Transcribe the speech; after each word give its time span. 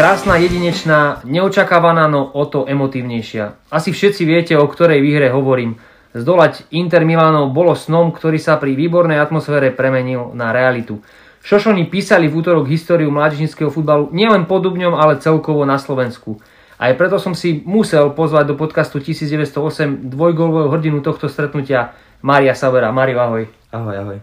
Krásna, 0.00 0.40
jedinečná, 0.40 1.20
neočakávaná, 1.28 2.08
no 2.08 2.32
o 2.32 2.48
to 2.48 2.64
emotívnejšia. 2.64 3.68
Asi 3.68 3.92
všetci 3.92 4.24
viete, 4.24 4.56
o 4.56 4.64
ktorej 4.64 4.96
výhre 5.04 5.28
hovorím. 5.28 5.76
Zdolať 6.16 6.64
Inter 6.72 7.04
Milánov 7.04 7.52
bolo 7.52 7.76
snom, 7.76 8.08
ktorý 8.08 8.40
sa 8.40 8.56
pri 8.56 8.80
výbornej 8.80 9.20
atmosfére 9.20 9.68
premenil 9.68 10.32
na 10.32 10.56
realitu. 10.56 11.04
Šošoni 11.44 11.84
písali 11.92 12.32
v 12.32 12.36
útorok 12.40 12.64
históriu 12.72 13.12
mládežnického 13.12 13.68
futbalu 13.68 14.08
nielen 14.16 14.48
pod 14.48 14.64
Dubňom, 14.64 14.96
ale 14.96 15.20
celkovo 15.20 15.68
na 15.68 15.76
Slovensku. 15.76 16.40
Aj 16.80 16.96
preto 16.96 17.20
som 17.20 17.36
si 17.36 17.60
musel 17.68 18.08
pozvať 18.16 18.48
do 18.48 18.54
podcastu 18.56 19.04
1908 19.04 20.08
dvojgolového 20.08 20.72
hrdinu 20.80 21.04
tohto 21.04 21.28
stretnutia 21.28 21.92
Mária 22.24 22.56
Savera. 22.56 22.88
Mário, 22.88 23.20
ahoj. 23.20 23.44
Ahoj, 23.68 23.96
ahoj. 24.00 24.18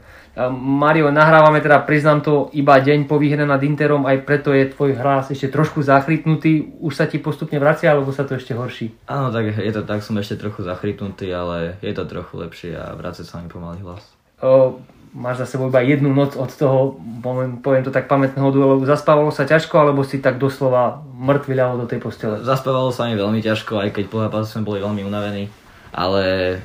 Mario, 0.53 1.09
nahrávame 1.09 1.65
teda, 1.65 1.81
priznám 1.81 2.21
to, 2.21 2.53
iba 2.53 2.77
deň 2.77 3.09
po 3.09 3.17
výhre 3.17 3.41
nad 3.41 3.57
Interom, 3.65 4.05
aj 4.05 4.21
preto 4.21 4.53
je 4.53 4.69
tvoj 4.69 4.93
hlas 4.93 5.33
ešte 5.33 5.49
trošku 5.49 5.81
zachrytnutý. 5.81 6.77
Už 6.77 6.93
sa 6.93 7.09
ti 7.09 7.17
postupne 7.17 7.57
vracia, 7.57 7.89
alebo 7.89 8.13
sa 8.13 8.21
to 8.21 8.37
ešte 8.37 8.53
horší? 8.53 8.93
Áno, 9.09 9.33
tak 9.33 9.57
je 9.57 9.73
to 9.73 9.81
tak, 9.81 10.05
som 10.05 10.13
ešte 10.21 10.37
trochu 10.37 10.61
zachrytnutý, 10.61 11.33
ale 11.33 11.81
je 11.81 11.89
to 11.89 12.05
trochu 12.05 12.37
lepšie 12.37 12.71
a 12.77 12.93
vracia 12.93 13.25
sa 13.25 13.41
mi 13.41 13.49
pomaly 13.49 13.81
hlas. 13.81 14.05
O, 14.45 14.77
máš 15.17 15.41
za 15.41 15.57
sebou 15.57 15.73
iba 15.73 15.81
jednu 15.81 16.13
noc 16.13 16.37
od 16.37 16.53
toho, 16.53 17.01
poviem, 17.25 17.57
poviem 17.57 17.81
to 17.81 17.89
tak, 17.89 18.05
pamätného 18.05 18.53
duelu. 18.53 18.77
Zaspávalo 18.85 19.33
sa 19.33 19.49
ťažko, 19.49 19.73
alebo 19.81 20.05
si 20.05 20.21
tak 20.21 20.37
doslova 20.37 21.01
mŕtvi 21.17 21.57
do 21.57 21.89
tej 21.89 21.97
postele? 21.97 22.45
Zaspávalo 22.45 22.93
sa 22.93 23.09
mi 23.09 23.17
veľmi 23.17 23.41
ťažko, 23.41 23.81
aj 23.81 23.89
keď 23.89 24.05
po 24.05 24.21
zápase 24.21 24.53
sme 24.53 24.69
boli 24.69 24.85
veľmi 24.85 25.01
unavení 25.01 25.49
ale 25.97 26.23
e, 26.53 26.55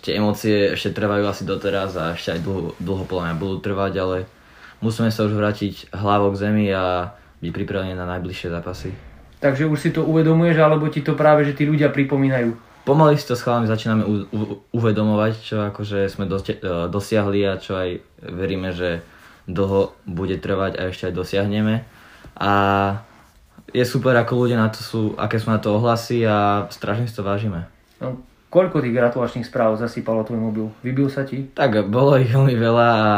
tie 0.00 0.16
emócie 0.16 0.72
ešte 0.72 0.96
trvajú 0.96 1.28
asi 1.28 1.44
doteraz 1.44 1.92
a 2.00 2.16
ešte 2.16 2.32
aj 2.32 2.40
dlho, 2.40 2.72
dlho 2.80 3.04
podľa 3.04 3.36
budú 3.36 3.60
trvať, 3.60 3.92
ale 4.00 4.16
musíme 4.80 5.12
sa 5.12 5.28
už 5.28 5.36
vrátiť 5.36 5.92
hlavou 5.92 6.32
k 6.32 6.40
zemi 6.48 6.72
a 6.72 7.12
byť 7.44 7.52
pripravení 7.52 7.92
na 7.92 8.08
najbližšie 8.08 8.48
zápasy. 8.48 8.96
Takže 9.44 9.68
už 9.68 9.78
si 9.78 9.90
to 9.92 10.08
uvedomuješ, 10.08 10.56
alebo 10.58 10.88
ti 10.88 11.04
to 11.04 11.12
práve, 11.14 11.44
že 11.44 11.54
tí 11.54 11.68
ľudia 11.68 11.92
pripomínajú? 11.92 12.56
Pomaly 12.88 13.20
si 13.20 13.28
to 13.28 13.36
s 13.36 13.44
chalami 13.44 13.68
začíname 13.68 14.02
u, 14.02 14.24
u, 14.32 14.40
uvedomovať, 14.72 15.32
čo 15.44 15.56
akože 15.68 16.08
sme 16.08 16.24
dosti, 16.24 16.56
uh, 16.58 16.88
dosiahli 16.88 17.44
a 17.44 17.60
čo 17.60 17.76
aj 17.76 18.00
veríme, 18.24 18.72
že 18.72 19.04
dlho 19.44 19.92
bude 20.08 20.40
trvať 20.40 20.80
a 20.80 20.88
ešte 20.88 21.12
aj 21.12 21.14
dosiahneme. 21.14 21.84
A 22.40 22.52
je 23.70 23.84
super, 23.84 24.16
ako 24.16 24.48
ľudia 24.48 24.56
na 24.56 24.72
to 24.72 24.80
sú, 24.80 25.12
aké 25.20 25.36
sú 25.36 25.52
na 25.52 25.60
to 25.60 25.76
ohlasy 25.76 26.24
a 26.24 26.66
strašne 26.72 27.04
si 27.04 27.14
to 27.14 27.22
vážime. 27.22 27.68
No, 28.00 28.24
Koľko 28.48 28.80
tých 28.80 28.96
gratulačných 28.96 29.44
správ 29.44 29.76
zasýpalo 29.76 30.24
tvoj 30.24 30.40
mobil? 30.40 30.66
Vybil 30.80 31.12
sa 31.12 31.28
ti? 31.28 31.52
Tak 31.52 31.92
bolo 31.92 32.16
ich 32.16 32.32
veľmi 32.32 32.56
veľa 32.56 32.88
a 32.88 33.10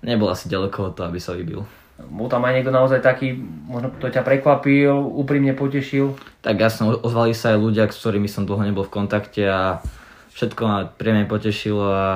nebol 0.00 0.32
asi 0.32 0.48
ďaleko 0.48 0.88
od 0.88 0.92
toho, 0.96 1.08
aby 1.12 1.20
sa 1.20 1.36
vybil. 1.36 1.60
Bol 2.02 2.26
tam 2.32 2.42
aj 2.48 2.56
niekto 2.56 2.72
naozaj 2.72 3.04
taký, 3.04 3.36
možno 3.68 3.92
kto 3.94 4.10
ťa 4.10 4.24
prekvapil, 4.24 4.96
úprimne 4.96 5.52
potešil? 5.52 6.16
Tak 6.40 6.56
jasno, 6.56 6.96
ozvali 6.98 7.36
sa 7.36 7.54
aj 7.54 7.58
ľudia, 7.60 7.84
s 7.86 8.00
ktorými 8.00 8.26
som 8.26 8.48
dlho 8.48 8.64
nebol 8.64 8.82
v 8.88 8.94
kontakte 8.96 9.44
a 9.44 9.84
všetko 10.32 10.62
ma 10.64 10.88
príjemne 10.88 11.28
potešilo 11.28 11.84
a 11.84 12.06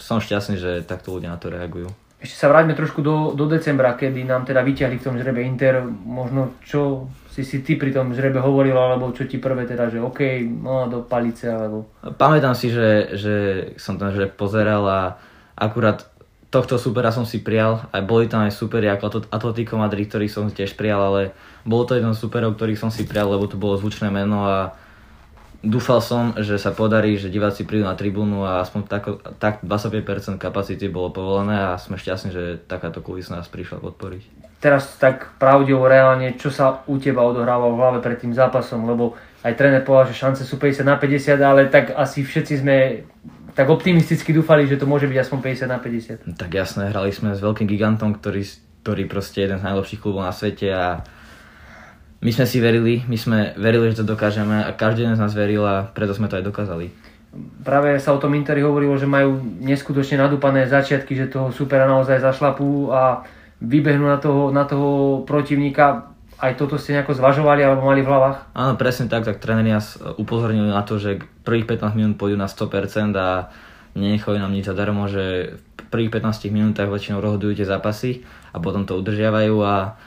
som 0.00 0.18
šťastný, 0.18 0.56
že 0.56 0.88
takto 0.88 1.12
ľudia 1.12 1.36
na 1.36 1.38
to 1.38 1.52
reagujú. 1.52 1.92
Ešte 2.20 2.36
sa 2.36 2.52
vráťme 2.52 2.76
trošku 2.76 3.00
do, 3.00 3.32
do 3.32 3.48
decembra, 3.48 3.96
kedy 3.96 4.28
nám 4.28 4.44
teda 4.44 4.60
vyťahli 4.60 5.00
v 5.00 5.04
tom 5.04 5.16
žrebe 5.16 5.40
Inter. 5.40 5.80
Možno 5.88 6.52
čo 6.60 7.08
si 7.32 7.46
si 7.46 7.64
ty 7.64 7.80
pri 7.80 7.94
tom 7.94 8.12
žrebe 8.12 8.42
hovoril, 8.42 8.76
alebo 8.76 9.08
čo 9.16 9.24
ti 9.24 9.40
prvé 9.40 9.64
teda, 9.64 9.88
že 9.88 10.04
OK, 10.04 10.44
no 10.44 10.90
do 10.90 11.00
palice, 11.00 11.48
alebo... 11.48 11.88
Pamätám 12.20 12.52
si, 12.52 12.68
že, 12.68 13.16
že 13.16 13.34
som 13.80 13.96
ten 13.96 14.12
žreb 14.12 14.36
pozeral 14.36 14.84
a 14.84 15.00
akurát 15.56 16.04
tohto 16.50 16.76
supera 16.76 17.14
som 17.14 17.22
si 17.22 17.40
prijal. 17.40 17.86
Aj 17.94 18.02
boli 18.02 18.26
tam 18.26 18.42
aj 18.44 18.52
superi 18.52 18.90
ako 18.90 19.30
Atletico 19.30 19.78
Madrid, 19.78 20.10
ktorých 20.10 20.34
som 20.34 20.50
tiež 20.50 20.74
prijal, 20.74 21.00
ale 21.00 21.22
bolo 21.62 21.86
to 21.86 21.94
jeden 21.96 22.12
z 22.12 22.20
superov, 22.20 22.58
ktorých 22.58 22.82
som 22.82 22.90
si 22.90 23.06
prijal, 23.06 23.30
lebo 23.30 23.46
to 23.46 23.54
bolo 23.56 23.78
zvučné 23.78 24.10
meno 24.10 24.44
a 24.44 24.74
Dúfal 25.60 26.00
som, 26.00 26.32
že 26.40 26.56
sa 26.56 26.72
podarí, 26.72 27.20
že 27.20 27.28
diváci 27.28 27.68
prídu 27.68 27.84
na 27.84 27.92
tribúnu 27.92 28.48
a 28.48 28.64
aspoň 28.64 28.80
tak, 28.88 29.04
tak 29.36 29.54
25% 29.60 30.40
kapacity 30.40 30.88
bolo 30.88 31.12
povolené 31.12 31.52
a 31.52 31.76
sme 31.76 32.00
šťastní, 32.00 32.32
že 32.32 32.56
takáto 32.64 33.04
kulisa 33.04 33.36
nás 33.36 33.44
prišla 33.44 33.76
podporiť. 33.84 34.56
Teraz 34.56 34.96
tak 34.96 35.36
pravdivo 35.36 35.84
reálne, 35.84 36.32
čo 36.40 36.48
sa 36.48 36.80
u 36.88 36.96
teba 36.96 37.20
odohráva 37.28 37.68
v 37.68 37.76
hlave 37.76 37.98
pred 38.00 38.16
tým 38.16 38.32
zápasom, 38.32 38.88
lebo 38.88 39.20
aj 39.44 39.52
tréner 39.56 39.84
povedal, 39.84 40.12
že 40.12 40.20
šance 40.20 40.42
sú 40.48 40.56
50 40.56 40.84
na 40.84 40.96
50, 40.96 41.36
ale 41.40 41.68
tak 41.68 41.92
asi 41.92 42.24
všetci 42.24 42.54
sme 42.60 42.76
tak 43.52 43.68
optimisticky 43.68 44.32
dúfali, 44.32 44.64
že 44.64 44.80
to 44.80 44.88
môže 44.88 45.04
byť 45.04 45.18
aspoň 45.20 45.38
50 45.60 45.68
na 45.68 45.78
50. 45.80 46.40
Tak 46.40 46.50
jasné, 46.56 46.88
hrali 46.88 47.12
sme 47.12 47.36
s 47.36 47.44
veľkým 47.44 47.68
gigantom, 47.68 48.16
ktorý, 48.16 48.48
ktorý 48.80 49.04
proste 49.04 49.44
je 49.44 49.52
jeden 49.52 49.60
z 49.60 49.66
najlepších 49.68 50.00
klubov 50.00 50.24
na 50.24 50.32
svete 50.32 50.72
a 50.72 51.04
my 52.20 52.30
sme 52.36 52.44
si 52.44 52.60
verili, 52.60 53.00
my 53.08 53.16
sme 53.16 53.38
verili, 53.56 53.88
že 53.92 54.04
to 54.04 54.12
dokážeme 54.12 54.60
a 54.60 54.70
každý 54.76 55.08
z 55.08 55.16
nás 55.16 55.32
veril 55.32 55.64
a 55.64 55.88
preto 55.88 56.12
sme 56.12 56.28
to 56.28 56.36
aj 56.36 56.44
dokázali. 56.44 56.92
Práve 57.64 57.96
sa 57.96 58.12
o 58.12 58.20
tom 58.20 58.36
Interi 58.36 58.60
hovorilo, 58.60 58.98
že 59.00 59.08
majú 59.08 59.40
neskutočne 59.62 60.20
nadúpané 60.20 60.66
začiatky, 60.68 61.16
že 61.16 61.32
toho 61.32 61.48
supera 61.54 61.88
naozaj 61.88 62.20
zašlapú 62.20 62.92
a 62.92 63.24
vybehnú 63.62 64.04
na 64.04 64.18
toho, 64.18 64.50
na 64.52 64.66
toho 64.66 65.22
protivníka. 65.24 66.10
Aj 66.40 66.52
toto 66.56 66.80
ste 66.80 66.96
nejako 66.96 67.16
zvažovali 67.16 67.60
alebo 67.60 67.84
mali 67.84 68.00
v 68.00 68.10
hlavách? 68.10 68.56
Áno, 68.56 68.72
presne 68.80 69.06
tak, 69.12 69.28
tak 69.28 69.38
tréneri 69.38 69.76
nás 69.76 70.00
upozornili 70.16 70.72
na 70.72 70.80
to, 70.82 70.96
že 70.96 71.20
prvých 71.44 71.68
15 71.68 71.96
minút 71.96 72.14
pôjdu 72.16 72.40
na 72.40 72.48
100% 72.48 73.12
a 73.16 73.52
nenechajú 73.94 74.36
nám 74.40 74.52
nič 74.52 74.68
zadarmo, 74.68 75.04
že 75.08 75.56
v 75.56 75.84
prvých 75.92 76.20
15 76.20 76.50
minútach 76.52 76.88
väčšinou 76.88 77.20
rozhodujú 77.20 77.60
tie 77.60 77.68
zápasy 77.68 78.24
a 78.50 78.58
potom 78.58 78.88
to 78.88 78.96
udržiavajú 78.96 79.56
a 79.62 80.00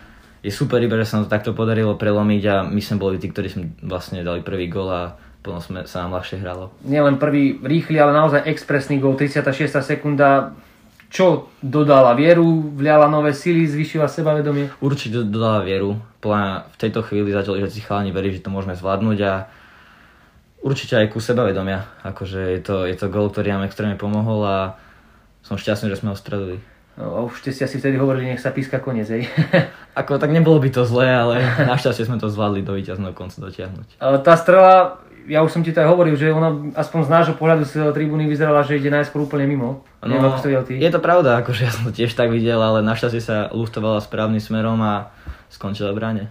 je 0.43 0.51
super 0.51 0.83
iba, 0.83 0.99
že 0.99 1.07
sa 1.07 1.17
nám 1.17 1.31
to 1.31 1.33
takto 1.33 1.51
podarilo 1.55 1.95
prelomiť 1.95 2.43
a 2.51 2.55
my 2.67 2.81
sme 2.83 2.99
boli 2.99 3.15
tí, 3.15 3.31
ktorí 3.31 3.47
sme 3.47 3.63
vlastne 3.79 4.19
dali 4.27 4.43
prvý 4.43 4.67
gol 4.67 4.91
a 4.91 5.15
potom 5.39 5.63
sme, 5.63 5.87
sa 5.87 6.03
nám 6.03 6.19
ľahšie 6.19 6.43
hralo. 6.43 6.75
Nielen 6.83 7.15
prvý 7.15 7.59
rýchly, 7.63 7.95
ale 7.95 8.11
naozaj 8.11 8.43
expresný 8.47 8.99
gol, 8.99 9.15
36. 9.15 9.71
sekunda. 9.79 10.51
Čo 11.13 11.53
dodala 11.61 12.17
vieru, 12.17 12.73
vliala 12.73 13.05
nové 13.05 13.37
sily, 13.37 13.69
zvyšila 13.69 14.09
sebavedomie? 14.09 14.73
Určite 14.81 15.21
dodala 15.21 15.61
vieru. 15.61 16.01
Plná 16.19 16.65
v 16.73 16.77
tejto 16.79 17.05
chvíli 17.05 17.29
začali, 17.29 17.61
že 17.63 17.79
si 17.79 17.85
chalani 17.85 18.09
verí, 18.09 18.33
že 18.33 18.41
to 18.41 18.49
môžeme 18.49 18.73
zvládnuť 18.73 19.19
a 19.23 19.45
určite 20.65 20.97
aj 20.97 21.13
ku 21.13 21.21
sebavedomia. 21.21 21.85
Akože 22.01 22.57
je 22.57 22.61
to, 22.65 22.75
je 22.89 22.95
to 22.97 23.13
gol, 23.13 23.29
ktorý 23.29 23.53
nám 23.53 23.67
extrémne 23.69 23.99
pomohol 23.99 24.41
a 24.41 24.57
som 25.45 25.59
šťastný, 25.59 25.91
že 25.91 26.01
sme 26.01 26.15
ho 26.15 26.17
stredili. 26.17 26.57
No, 26.93 27.25
už 27.25 27.41
ste 27.41 27.49
si 27.49 27.65
asi 27.65 27.81
vtedy 27.81 27.97
hovorili, 27.97 28.29
nech 28.29 28.43
sa 28.43 28.53
píska 28.53 28.77
koniec, 28.77 29.09
hej. 29.09 29.25
Ako, 29.99 30.21
tak 30.21 30.29
nebolo 30.29 30.61
by 30.61 30.69
to 30.69 30.85
zlé, 30.85 31.09
ale 31.09 31.41
našťastie 31.65 32.05
sme 32.05 32.21
to 32.21 32.29
zvládli 32.29 32.61
do 32.61 32.77
víťazného 32.77 33.17
konca 33.17 33.41
dotiahnuť. 33.41 33.97
Tá 34.21 34.33
strela, 34.37 35.01
ja 35.25 35.41
už 35.41 35.49
som 35.57 35.65
ti 35.65 35.73
to 35.73 35.81
aj 35.81 35.89
hovoril, 35.89 36.13
že 36.13 36.29
ona 36.29 36.53
aspoň 36.77 36.99
z 37.05 37.09
nášho 37.09 37.35
pohľadu 37.37 37.65
z 37.65 37.81
tribúny 37.97 38.29
vyzerala, 38.29 38.61
že 38.61 38.77
ide 38.77 38.93
najskôr 38.93 39.25
úplne 39.25 39.49
mimo. 39.49 39.81
No, 40.05 40.05
Neviem, 40.05 40.37
to 40.37 40.69
ty. 40.69 40.77
Je 40.77 40.91
to 40.93 41.01
pravda, 41.01 41.41
akože 41.41 41.61
ja 41.65 41.71
som 41.73 41.89
to 41.89 41.91
tiež 41.95 42.13
tak 42.13 42.29
videl, 42.29 42.61
ale 42.61 42.85
našťastie 42.85 43.21
sa 43.25 43.49
luftovala 43.49 43.97
správnym 43.97 44.43
smerom 44.43 44.77
a 44.85 45.09
skončila 45.49 45.93
v 45.93 45.97
bráne. 45.97 46.23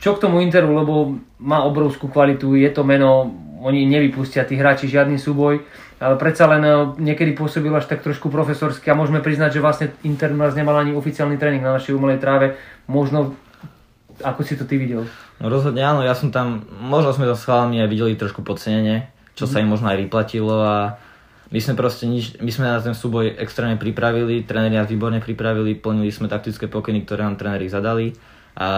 Čo 0.00 0.16
k 0.16 0.22
tomu 0.24 0.40
Interu, 0.40 0.72
lebo 0.72 1.20
má 1.36 1.60
obrovskú 1.68 2.08
kvalitu, 2.08 2.56
je 2.56 2.70
to 2.72 2.80
meno, 2.80 3.28
oni 3.60 3.84
nevypustia 3.84 4.48
tí 4.48 4.56
hráči 4.56 4.88
žiadny 4.88 5.20
súboj 5.20 5.60
ale 6.00 6.16
predsa 6.16 6.48
len 6.48 6.64
eh, 6.64 6.74
niekedy 6.96 7.36
pôsobil 7.36 7.70
až 7.76 7.86
tak 7.86 8.00
trošku 8.00 8.32
profesorsky 8.32 8.88
a 8.88 8.96
môžeme 8.96 9.20
priznať, 9.20 9.60
že 9.60 9.62
vlastne 9.62 9.86
Inter 10.02 10.32
nás 10.32 10.56
nemal 10.56 10.74
ani 10.80 10.96
oficiálny 10.96 11.36
tréning 11.36 11.60
na 11.60 11.76
našej 11.76 11.92
umelej 11.92 12.18
tráve. 12.18 12.56
Možno, 12.88 13.36
ako 14.24 14.40
si 14.40 14.56
to 14.56 14.64
ty 14.64 14.80
videl? 14.80 15.04
No 15.38 15.52
rozhodne 15.52 15.84
áno, 15.84 16.00
ja 16.00 16.16
som 16.16 16.32
tam, 16.32 16.64
možno 16.80 17.12
sme 17.12 17.28
to 17.28 17.36
s 17.36 17.44
chalami 17.44 17.84
aj 17.84 17.92
videli 17.92 18.16
trošku 18.16 18.40
podcenenie, 18.40 19.12
čo 19.36 19.44
mm. 19.44 19.50
sa 19.52 19.60
im 19.60 19.68
možno 19.68 19.92
aj 19.92 20.00
vyplatilo 20.00 20.56
a 20.64 20.96
my 21.50 21.58
sme 21.60 21.74
proste 21.76 22.08
nič, 22.08 22.40
my 22.40 22.48
sme 22.48 22.64
na 22.64 22.80
ten 22.80 22.96
súboj 22.96 23.36
extrémne 23.36 23.76
pripravili, 23.76 24.46
tréneri 24.46 24.80
nás 24.80 24.88
výborne 24.88 25.20
pripravili, 25.20 25.76
plnili 25.76 26.08
sme 26.14 26.32
taktické 26.32 26.70
pokyny, 26.70 27.04
ktoré 27.04 27.26
nám 27.26 27.36
tréneri 27.36 27.66
zadali 27.66 28.14
a 28.54 28.68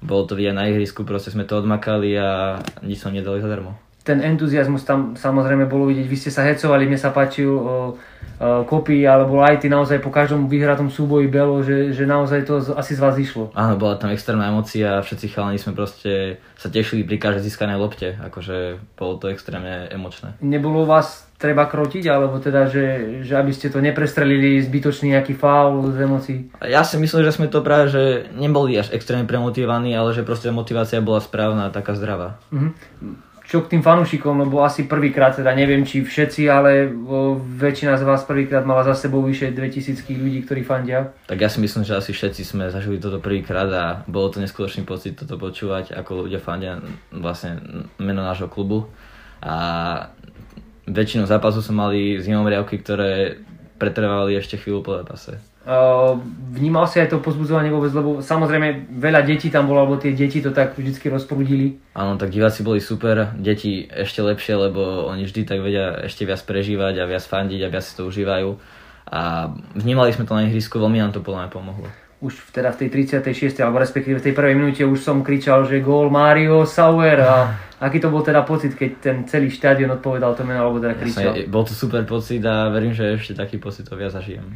bolo 0.00 0.24
to 0.24 0.34
vidieť 0.34 0.54
na 0.56 0.66
ihrisku, 0.70 1.04
proste 1.04 1.34
sme 1.34 1.44
to 1.44 1.60
odmakali 1.60 2.16
a 2.16 2.58
nič 2.80 3.04
som 3.04 3.12
nedali 3.12 3.42
zadarmo 3.42 3.85
ten 4.06 4.22
entuziasmus 4.22 4.86
tam 4.86 5.18
samozrejme 5.18 5.66
bolo 5.66 5.90
vidieť. 5.90 6.06
Vy 6.06 6.16
ste 6.16 6.30
sa 6.30 6.46
hecovali, 6.46 6.86
mne 6.86 6.94
sa 6.94 7.10
páčil 7.10 7.50
uh, 7.50 7.90
uh, 8.38 8.62
kopy 8.62 9.02
alebo 9.02 9.42
aj 9.42 9.64
ty 9.64 9.66
naozaj 9.66 9.98
po 9.98 10.14
každom 10.14 10.46
vyhratom 10.46 10.86
súboji 10.86 11.26
belo, 11.26 11.58
že, 11.66 11.90
že 11.90 12.06
naozaj 12.06 12.46
to 12.46 12.62
asi 12.78 12.94
z 12.94 13.02
vás 13.02 13.18
išlo. 13.18 13.50
Áno, 13.58 13.74
bola 13.74 13.98
tam 13.98 14.14
extrémna 14.14 14.54
emocia 14.54 15.02
a 15.02 15.04
všetci 15.04 15.34
chalani 15.34 15.58
sme 15.58 15.74
proste 15.74 16.38
sa 16.54 16.70
tešili 16.70 17.02
pri 17.02 17.18
každej 17.18 17.50
získanej 17.50 17.76
lopte, 17.82 18.14
akože 18.22 18.78
bolo 18.94 19.18
to 19.18 19.26
extrémne 19.34 19.90
emočné. 19.90 20.38
Nebolo 20.38 20.86
vás 20.86 21.26
treba 21.36 21.68
krotiť, 21.68 22.04
alebo 22.08 22.40
teda, 22.40 22.64
že, 22.70 23.18
že 23.20 23.36
aby 23.36 23.52
ste 23.52 23.68
to 23.68 23.82
neprestrelili 23.84 24.56
zbytočný 24.64 25.12
nejaký 25.12 25.36
faul 25.36 25.84
z 25.92 25.98
emócií? 26.00 26.38
Ja 26.64 26.80
si 26.80 26.96
myslím, 26.96 27.28
že 27.28 27.36
sme 27.36 27.52
to 27.52 27.60
práve, 27.60 27.92
že 27.92 28.32
neboli 28.32 28.72
až 28.78 28.94
extrémne 28.96 29.28
premotivovaní, 29.28 29.92
ale 29.92 30.16
že 30.16 30.24
proste 30.24 30.48
motivácia 30.48 31.04
bola 31.04 31.20
správna 31.20 31.68
taká 31.68 31.92
zdravá. 31.92 32.40
Mm-hmm 32.54 33.26
čo 33.46 33.62
k 33.62 33.78
tým 33.78 33.82
fanúšikom, 33.82 34.42
lebo 34.42 34.66
asi 34.66 34.90
prvýkrát, 34.90 35.38
teda 35.38 35.54
neviem 35.54 35.86
či 35.86 36.02
všetci, 36.02 36.50
ale 36.50 36.90
o, 36.90 37.38
väčšina 37.38 37.94
z 37.94 38.02
vás 38.02 38.26
prvýkrát 38.26 38.66
mala 38.66 38.82
za 38.82 38.98
sebou 38.98 39.22
vyše 39.22 39.54
2000 39.54 40.02
ľudí, 40.02 40.42
ktorí 40.42 40.66
fandia. 40.66 41.14
Tak 41.30 41.38
ja 41.38 41.46
si 41.46 41.62
myslím, 41.62 41.86
že 41.86 41.94
asi 41.94 42.10
všetci 42.10 42.42
sme 42.42 42.74
zažili 42.74 42.98
toto 42.98 43.22
prvýkrát 43.22 43.70
a 43.70 43.84
bolo 44.10 44.34
to 44.34 44.42
neskutočný 44.42 44.82
pocit 44.82 45.14
toto 45.14 45.38
počúvať, 45.38 45.94
ako 45.94 46.26
ľudia 46.26 46.42
fandia 46.42 46.82
vlastne 47.14 47.62
meno 48.02 48.26
nášho 48.26 48.50
klubu. 48.50 48.90
A 49.38 49.54
väčšinu 50.90 51.30
zápasu 51.30 51.62
sme 51.62 51.86
mali 51.86 52.00
zimomriavky, 52.18 52.82
ktoré 52.82 53.38
pretrvávali 53.78 54.34
ešte 54.34 54.58
chvíľu 54.58 54.82
po 54.82 54.92
zápase. 54.98 55.38
Uh, 55.66 56.22
vnímal 56.54 56.86
si 56.86 57.02
aj 57.02 57.10
to 57.10 57.18
pozbudzovanie 57.18 57.74
vôbec, 57.74 57.90
lebo 57.90 58.22
samozrejme 58.22 58.86
veľa 59.02 59.26
detí 59.26 59.50
tam 59.50 59.66
bolo, 59.66 59.82
alebo 59.82 59.98
tie 59.98 60.14
deti 60.14 60.38
to 60.38 60.54
tak 60.54 60.78
vždycky 60.78 61.10
rozprúdili. 61.10 61.82
Áno, 61.90 62.14
tak 62.14 62.30
diváci 62.30 62.62
boli 62.62 62.78
super, 62.78 63.34
deti 63.34 63.82
ešte 63.90 64.22
lepšie, 64.22 64.70
lebo 64.70 65.10
oni 65.10 65.26
vždy 65.26 65.42
tak 65.42 65.58
vedia 65.58 66.06
ešte 66.06 66.22
viac 66.22 66.38
prežívať 66.46 67.02
a 67.02 67.10
viac 67.10 67.26
fandiť 67.26 67.66
a 67.66 67.72
viac 67.74 67.82
si 67.82 67.98
to 67.98 68.06
užívajú. 68.06 68.54
A 69.10 69.50
vnímali 69.74 70.14
sme 70.14 70.22
to 70.22 70.38
na 70.38 70.46
ihrisku, 70.46 70.78
veľmi 70.78 71.02
nám 71.02 71.10
to 71.10 71.18
podľa 71.18 71.46
mňa 71.46 71.50
pomohlo 71.50 72.05
už 72.16 72.48
teda 72.48 72.72
v 72.72 72.86
tej 72.86 72.88
36. 73.20 73.60
alebo 73.60 73.76
respektíve 73.76 74.16
v 74.18 74.24
tej 74.24 74.32
prvej 74.32 74.56
minúte 74.56 74.80
už 74.80 75.04
som 75.04 75.20
kričal, 75.20 75.68
že 75.68 75.84
gól 75.84 76.08
Mario 76.08 76.64
Sauer 76.64 77.20
a 77.20 77.52
aký 77.86 78.00
to 78.00 78.08
bol 78.08 78.24
teda 78.24 78.40
pocit, 78.40 78.72
keď 78.72 78.90
ten 79.04 79.16
celý 79.28 79.52
štadión 79.52 79.92
odpovedal 80.00 80.32
to 80.32 80.40
meno, 80.48 80.64
alebo 80.64 80.80
teda 80.80 80.96
kričal? 80.96 81.36
Jasne, 81.36 81.52
bol 81.52 81.68
to 81.68 81.76
super 81.76 82.00
pocit 82.08 82.40
a 82.48 82.72
verím, 82.72 82.96
že 82.96 83.20
ešte 83.20 83.36
taký 83.36 83.60
pocit 83.60 83.84
to 83.84 84.00
viac 84.00 84.16
zažijem. 84.16 84.48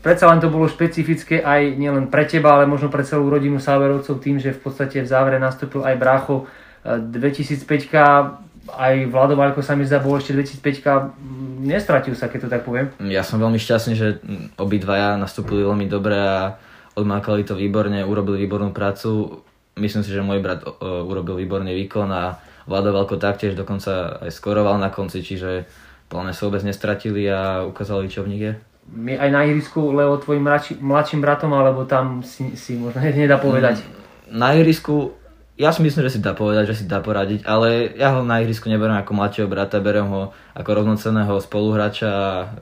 Predsa 0.00 0.32
len 0.32 0.40
to 0.40 0.48
bolo 0.48 0.64
špecifické 0.64 1.44
aj 1.44 1.76
nielen 1.76 2.08
pre 2.08 2.24
teba, 2.24 2.56
ale 2.56 2.64
možno 2.64 2.88
pre 2.88 3.04
celú 3.04 3.28
rodinu 3.28 3.60
Sauerovcov 3.60 4.24
tým, 4.24 4.40
že 4.40 4.56
v 4.56 4.60
podstate 4.64 5.04
v 5.04 5.08
závere 5.08 5.36
nastúpil 5.36 5.84
aj 5.84 5.96
brácho 6.00 6.48
2005 6.88 8.48
aj 8.68 9.08
Vlado 9.08 9.32
Vaľko 9.32 9.64
sa 9.64 9.72
mi 9.72 9.88
zdá, 9.88 9.96
bol 10.00 10.20
ešte 10.20 10.36
2005 10.36 11.64
nestratil 11.64 12.12
sa, 12.12 12.28
keď 12.28 12.38
to 12.44 12.48
tak 12.52 12.62
poviem. 12.68 12.92
Ja 13.08 13.24
som 13.24 13.40
veľmi 13.40 13.56
šťastný, 13.56 13.92
že 13.96 14.20
obidvaja 14.60 15.16
nastúpili 15.16 15.64
veľmi 15.64 15.88
dobre 15.88 16.16
a 16.20 16.60
odmákali 16.98 17.46
to 17.46 17.54
výborne, 17.54 18.02
urobili 18.02 18.44
výbornú 18.44 18.74
prácu. 18.74 19.40
Myslím 19.78 20.02
si, 20.02 20.10
že 20.10 20.26
môj 20.26 20.42
brat 20.42 20.66
urobil 20.82 21.38
výborný 21.38 21.70
výkon 21.86 22.10
a 22.10 22.42
Vlado 22.68 22.92
Veľko 22.92 23.16
taktiež 23.16 23.56
dokonca 23.56 24.20
aj 24.20 24.30
skoroval 24.34 24.76
na 24.76 24.92
konci, 24.92 25.24
čiže 25.24 25.64
plne 26.10 26.36
sa 26.36 26.44
vôbec 26.50 26.60
nestratili 26.66 27.24
a 27.30 27.64
ukázali, 27.64 28.12
čo 28.12 28.26
v 28.26 28.30
nich 28.34 28.42
je. 28.44 28.52
My 28.88 29.16
aj 29.16 29.30
na 29.32 29.40
ihrisku, 29.44 29.92
Leo, 29.92 30.16
tvojim 30.20 30.44
mladší, 30.44 30.80
mladším 30.80 31.20
bratom, 31.20 31.52
alebo 31.52 31.84
tam 31.84 32.20
si, 32.24 32.56
si 32.56 32.76
možno 32.76 33.00
nedá 33.24 33.40
povedať? 33.40 33.80
Na 34.28 34.52
ihrisku 34.52 35.16
ja 35.58 35.74
si 35.74 35.82
myslím, 35.82 36.06
že 36.06 36.14
si 36.14 36.20
dá 36.22 36.38
povedať, 36.38 36.70
že 36.70 36.78
si 36.80 36.84
dá 36.86 37.02
poradiť, 37.02 37.42
ale 37.42 37.90
ja 37.98 38.14
ho 38.14 38.22
na 38.22 38.38
ihrisku 38.38 38.70
neberiem 38.70 39.02
ako 39.02 39.10
mladšieho 39.10 39.50
brata, 39.50 39.82
beriem 39.82 40.06
ho 40.06 40.30
ako 40.54 40.70
rovnocenného 40.70 41.34
spoluhráča, 41.42 42.10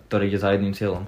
ktorý 0.08 0.32
ide 0.32 0.40
za 0.40 0.56
jedným 0.56 0.72
cieľom. 0.72 1.04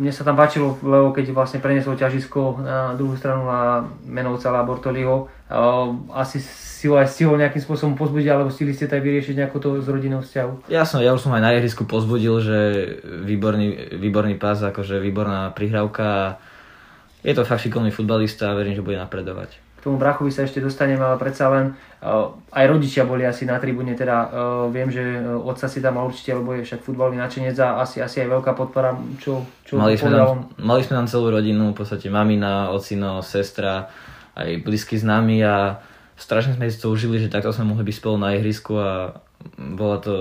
Mne 0.00 0.12
sa 0.16 0.24
tam 0.24 0.40
páčilo, 0.40 0.80
lebo 0.80 1.12
keď 1.12 1.36
vlastne 1.36 1.60
preniesol 1.60 2.00
ťažisko 2.00 2.64
na 2.64 2.96
druhú 2.96 3.20
stranu 3.20 3.44
na 3.44 3.84
Menovca 4.08 4.48
a 4.48 4.64
Bortoliho, 4.64 5.28
asi 6.16 6.40
si 6.40 6.88
ho 6.88 6.96
aj 6.96 7.12
stihol 7.12 7.36
nejakým 7.36 7.60
spôsobom 7.60 8.00
pozbudiť, 8.00 8.26
alebo 8.32 8.48
stihli 8.48 8.72
ste 8.72 8.88
tak 8.88 9.04
vyriešiť 9.04 9.36
nejako 9.44 9.58
to 9.60 9.68
z 9.84 9.92
rodinného 9.92 10.24
vzťahu? 10.24 10.72
Ja 10.72 10.88
som, 10.88 11.04
ja 11.04 11.12
už 11.12 11.20
som 11.20 11.36
aj 11.36 11.44
na 11.44 11.52
ihrisku 11.52 11.84
pozbudil, 11.84 12.40
že 12.40 12.58
výborný, 13.28 14.00
výborný 14.00 14.40
pás, 14.40 14.64
akože 14.64 14.96
výborná 14.96 15.52
prihrávka. 15.52 16.40
Je 17.20 17.36
to 17.36 17.44
fakt 17.44 17.60
šikovný 17.60 17.92
futbalista 17.92 18.48
a 18.48 18.56
verím, 18.56 18.72
že 18.72 18.80
bude 18.80 18.96
napredovať 18.96 19.60
k 19.80 19.88
tomu 19.88 19.96
Brachovi 19.96 20.28
sa 20.28 20.44
ešte 20.44 20.60
dostaneme, 20.60 21.00
ale 21.00 21.16
predsa 21.16 21.48
len 21.48 21.72
uh, 22.04 22.36
aj 22.52 22.64
rodičia 22.68 23.08
boli 23.08 23.24
asi 23.24 23.48
na 23.48 23.56
tribúne, 23.56 23.96
teda 23.96 24.16
uh, 24.28 24.28
viem, 24.68 24.92
že 24.92 25.00
uh, 25.00 25.40
otca 25.40 25.72
si 25.72 25.80
tam 25.80 25.96
mal 25.96 26.12
určite, 26.12 26.36
lebo 26.36 26.52
je 26.52 26.68
však 26.68 26.84
futbalový 26.84 27.16
načenec 27.16 27.56
a 27.64 27.80
asi, 27.80 28.04
asi 28.04 28.20
aj 28.20 28.28
veľká 28.28 28.52
podpora, 28.52 28.92
čo, 29.16 29.40
čo 29.64 29.80
mali, 29.80 29.96
sme 29.96 30.12
tam, 30.12 30.52
mali 30.60 30.84
sme 30.84 31.00
tam 31.00 31.08
celú 31.08 31.32
rodinu, 31.32 31.72
v 31.72 31.76
podstate 31.80 32.12
mamina, 32.12 32.68
ocino, 32.76 33.24
sestra, 33.24 33.88
aj 34.36 34.60
blízky 34.60 35.00
s 35.00 35.04
nami 35.08 35.40
a 35.40 35.80
strašne 36.20 36.60
sme 36.60 36.68
si 36.68 36.76
to 36.76 36.92
užili, 36.92 37.16
že 37.16 37.32
takto 37.32 37.48
sme 37.48 37.72
mohli 37.72 37.88
byť 37.88 37.96
spolu 37.96 38.20
na 38.20 38.36
ihrisku 38.36 38.76
a 38.76 39.16
bolo 39.56 39.96
to 39.96 40.14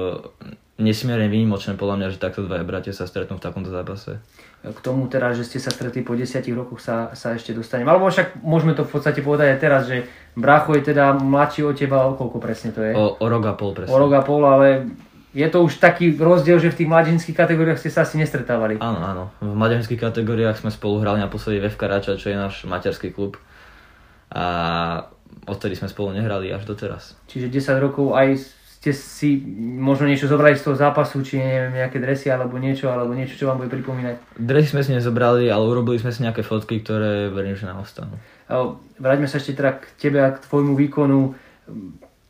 nesmierne 0.80 1.28
výnimočné 1.28 1.76
podľa 1.76 1.96
mňa, 2.00 2.08
že 2.16 2.24
takto 2.24 2.48
dva 2.48 2.64
bratia 2.64 2.96
sa 2.96 3.04
stretnú 3.04 3.36
v 3.36 3.44
takomto 3.44 3.68
zápase 3.68 4.24
k 4.60 4.80
tomu 4.84 5.08
teda, 5.08 5.32
že 5.32 5.48
ste 5.48 5.56
sa 5.56 5.72
stretli 5.72 6.04
po 6.04 6.20
desiatich 6.20 6.52
rokoch 6.52 6.84
sa, 6.84 7.16
sa 7.16 7.32
ešte 7.32 7.56
dostaneme. 7.56 7.88
Alebo 7.88 8.12
však 8.12 8.44
môžeme 8.44 8.76
to 8.76 8.84
v 8.84 8.92
podstate 8.92 9.24
povedať 9.24 9.56
aj 9.56 9.60
teraz, 9.60 9.82
že 9.88 10.04
Bracho 10.36 10.76
je 10.76 10.92
teda 10.92 11.16
mladší 11.16 11.64
od 11.64 11.76
teba, 11.80 12.12
o 12.12 12.20
koľko 12.20 12.38
presne 12.44 12.76
to 12.76 12.84
je? 12.84 12.92
O, 12.92 13.16
o 13.16 13.26
rok 13.32 13.44
a 13.48 13.56
pol 13.56 13.72
presne. 13.72 13.96
O 13.96 13.98
rok 13.98 14.12
a 14.20 14.22
pol, 14.22 14.44
ale 14.44 14.92
je 15.32 15.48
to 15.48 15.64
už 15.64 15.80
taký 15.80 16.12
rozdiel, 16.18 16.60
že 16.60 16.76
v 16.76 16.84
tých 16.84 16.92
mladenských 16.92 17.38
kategóriách 17.40 17.80
ste 17.80 17.94
sa 17.94 18.04
asi 18.04 18.20
nestretávali. 18.20 18.84
Áno, 18.84 19.00
áno. 19.00 19.24
V 19.40 19.56
mladenských 19.56 20.02
kategóriách 20.02 20.60
sme 20.60 20.76
spolu 20.76 21.00
hrali 21.00 21.24
naposledy 21.24 21.64
VFK 21.64 21.82
Rača, 21.88 22.20
čo 22.20 22.28
je 22.28 22.36
náš 22.36 22.68
materský 22.68 23.16
klub. 23.16 23.40
A 24.34 25.08
odtedy 25.48 25.80
sme 25.80 25.88
spolu 25.88 26.12
nehrali 26.12 26.52
až 26.52 26.68
doteraz. 26.68 27.16
Čiže 27.32 27.48
10 27.48 27.80
rokov 27.80 28.18
aj 28.18 28.59
ste 28.80 28.96
si 28.96 29.44
možno 29.60 30.08
niečo 30.08 30.32
zobrali 30.32 30.56
z 30.56 30.64
toho 30.64 30.76
zápasu, 30.80 31.20
či 31.20 31.36
neviem, 31.36 31.84
nejaké 31.84 32.00
dresy 32.00 32.32
alebo 32.32 32.56
niečo, 32.56 32.88
alebo 32.88 33.12
niečo, 33.12 33.36
čo 33.36 33.52
vám 33.52 33.60
bude 33.60 33.68
pripomínať? 33.68 34.40
Dresy 34.40 34.72
sme 34.72 34.88
si 34.88 34.96
nezobrali, 34.96 35.52
ale 35.52 35.68
urobili 35.68 36.00
sme 36.00 36.16
si 36.16 36.24
nejaké 36.24 36.48
fotky, 36.48 36.80
ktoré 36.80 37.28
verím, 37.28 37.60
že 37.60 37.68
nám 37.68 37.84
ostanú. 37.84 38.16
Vráťme 38.96 39.28
sa 39.28 39.36
ešte 39.36 39.60
teda 39.60 39.84
k 39.84 39.86
tebe 40.00 40.24
a 40.24 40.32
k 40.32 40.40
tvojmu 40.48 40.80
výkonu. 40.80 41.36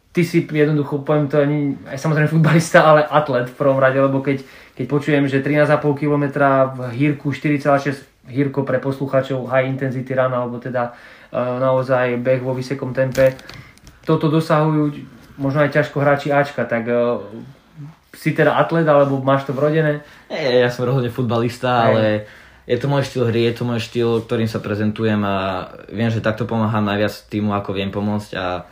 Ty 0.10 0.22
si 0.26 0.42
jednoducho, 0.42 1.06
poviem 1.06 1.30
to 1.30 1.38
ani, 1.38 1.78
aj 1.86 2.02
samozrejme 2.02 2.34
futbalista, 2.34 2.82
ale 2.82 3.06
atlet 3.06 3.46
v 3.46 3.54
prvom 3.54 3.78
rade, 3.78 4.02
lebo 4.02 4.26
keď, 4.26 4.42
keď 4.74 4.86
počujem, 4.90 5.30
že 5.30 5.46
13,5 5.46 5.70
km 6.02 6.26
v 6.74 6.80
hírku 6.98 7.30
4,6 7.30 8.26
hírko 8.26 8.66
pre 8.66 8.82
poslucháčov 8.82 9.46
high 9.54 9.70
intensity 9.70 10.18
run, 10.18 10.34
alebo 10.34 10.58
teda 10.58 10.98
uh, 11.30 11.62
naozaj 11.62 12.18
beh 12.26 12.42
vo 12.42 12.58
vysokom 12.58 12.90
tempe, 12.90 13.38
toto 14.02 14.34
dosahujú 14.34 15.19
možno 15.40 15.64
aj 15.64 15.72
ťažko 15.72 15.98
hráči 16.04 16.30
Ačka, 16.36 16.68
tak 16.68 16.84
uh, 16.92 17.24
si 18.14 18.36
teda 18.36 18.60
atlet, 18.60 18.84
alebo 18.84 19.24
máš 19.24 19.48
to 19.48 19.56
vrodené? 19.56 20.04
Nie, 20.28 20.68
ja 20.68 20.70
som 20.70 20.84
rozhodne 20.84 21.08
futbalista, 21.10 21.72
aj. 21.72 21.86
ale 21.88 22.04
je 22.70 22.78
to 22.78 22.86
môj 22.86 23.08
štýl 23.08 23.32
hry, 23.32 23.50
je 23.50 23.56
to 23.56 23.64
môj 23.66 23.80
štýl, 23.82 24.10
ktorým 24.28 24.52
sa 24.52 24.62
prezentujem 24.62 25.18
a 25.24 25.36
viem, 25.90 26.12
že 26.12 26.22
takto 26.22 26.46
pomáham 26.46 26.86
najviac 26.86 27.16
týmu, 27.32 27.56
ako 27.56 27.74
viem 27.74 27.90
pomôcť 27.90 28.32
a 28.38 28.68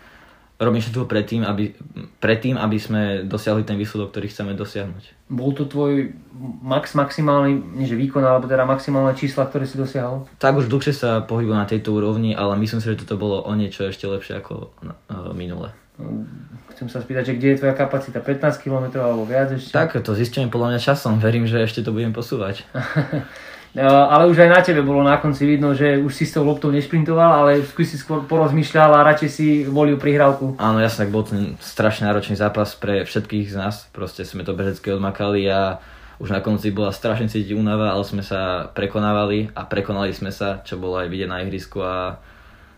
robím 0.57 0.81
všetko 0.81 1.05
predtým, 1.05 1.41
aby, 1.45 1.73
predtým, 2.17 2.57
aby 2.57 2.77
sme 2.81 3.01
dosiahli 3.25 3.61
ten 3.61 3.77
výsledok, 3.77 4.13
ktorý 4.13 4.27
chceme 4.29 4.51
dosiahnuť. 4.57 5.29
Bol 5.29 5.53
to 5.53 5.69
tvoj 5.69 6.13
max 6.61 6.97
maximálny, 6.97 7.77
nie 7.77 7.85
že 7.85 7.97
výkon, 7.97 8.25
alebo 8.25 8.49
teda 8.49 8.65
maximálne 8.65 9.13
čísla, 9.13 9.45
ktoré 9.49 9.69
si 9.69 9.77
dosiahol? 9.77 10.25
Tak 10.41 10.57
už 10.57 10.69
dlhšie 10.69 10.93
sa 10.93 11.21
pohybujem 11.25 11.61
na 11.61 11.69
tejto 11.69 11.93
úrovni, 11.93 12.33
ale 12.33 12.57
myslím 12.57 12.81
si, 12.81 12.89
že 12.89 13.01
toto 13.05 13.21
bolo 13.21 13.45
o 13.45 13.51
niečo 13.53 13.85
ešte 13.85 14.09
lepšie 14.09 14.41
ako 14.41 14.73
uh, 14.81 15.33
minule. 15.37 15.73
Chcem 16.77 16.93
sa 16.93 17.01
spýtať, 17.01 17.33
že 17.33 17.35
kde 17.41 17.47
je 17.53 17.57
tvoja 17.57 17.73
kapacita? 17.73 18.21
15 18.21 18.61
km 18.61 19.01
alebo 19.01 19.25
viac 19.25 19.49
ešte? 19.49 19.73
Tak, 19.73 19.97
to 19.97 20.13
zistíme 20.13 20.45
podľa 20.53 20.77
mňa 20.77 20.79
časom. 20.81 21.17
Verím, 21.17 21.49
že 21.49 21.65
ešte 21.65 21.81
to 21.81 21.89
budem 21.89 22.13
posúvať. 22.13 22.69
ale 24.13 24.29
už 24.29 24.37
aj 24.45 24.49
na 24.53 24.61
tebe 24.61 24.85
bolo 24.85 25.01
na 25.01 25.17
konci 25.17 25.49
vidno, 25.49 25.73
že 25.73 25.97
už 25.97 26.13
si 26.13 26.29
s 26.29 26.37
tou 26.37 26.45
loptou 26.45 26.69
nešprintoval, 26.69 27.41
ale 27.41 27.65
skúsi 27.65 27.97
si 27.97 28.05
skôr 28.05 28.21
porozmýšľal 28.29 28.93
a 28.93 29.07
radšej 29.09 29.29
si 29.33 29.47
volil 29.65 29.97
prihrávku. 29.97 30.61
Áno, 30.61 30.77
jasne, 30.77 31.09
tak 31.09 31.09
bol 31.09 31.25
ten 31.25 31.57
strašne 31.57 32.05
náročný 32.05 32.37
zápas 32.37 32.77
pre 32.77 33.01
všetkých 33.01 33.49
z 33.49 33.55
nás. 33.57 33.89
Proste 33.89 34.21
sme 34.21 34.45
to 34.45 34.53
bežecky 34.53 34.93
odmakali 34.93 35.49
a 35.49 35.81
už 36.21 36.29
na 36.29 36.45
konci 36.45 36.69
bola 36.69 36.93
strašne 36.93 37.25
cítiť 37.25 37.57
únava, 37.57 37.97
ale 37.97 38.05
sme 38.05 38.21
sa 38.21 38.69
prekonávali 38.69 39.49
a 39.57 39.65
prekonali 39.65 40.13
sme 40.13 40.29
sa, 40.29 40.61
čo 40.61 40.77
bolo 40.77 41.01
aj 41.01 41.09
vidieť 41.09 41.29
na 41.29 41.41
ihrisku 41.41 41.81
a 41.81 42.21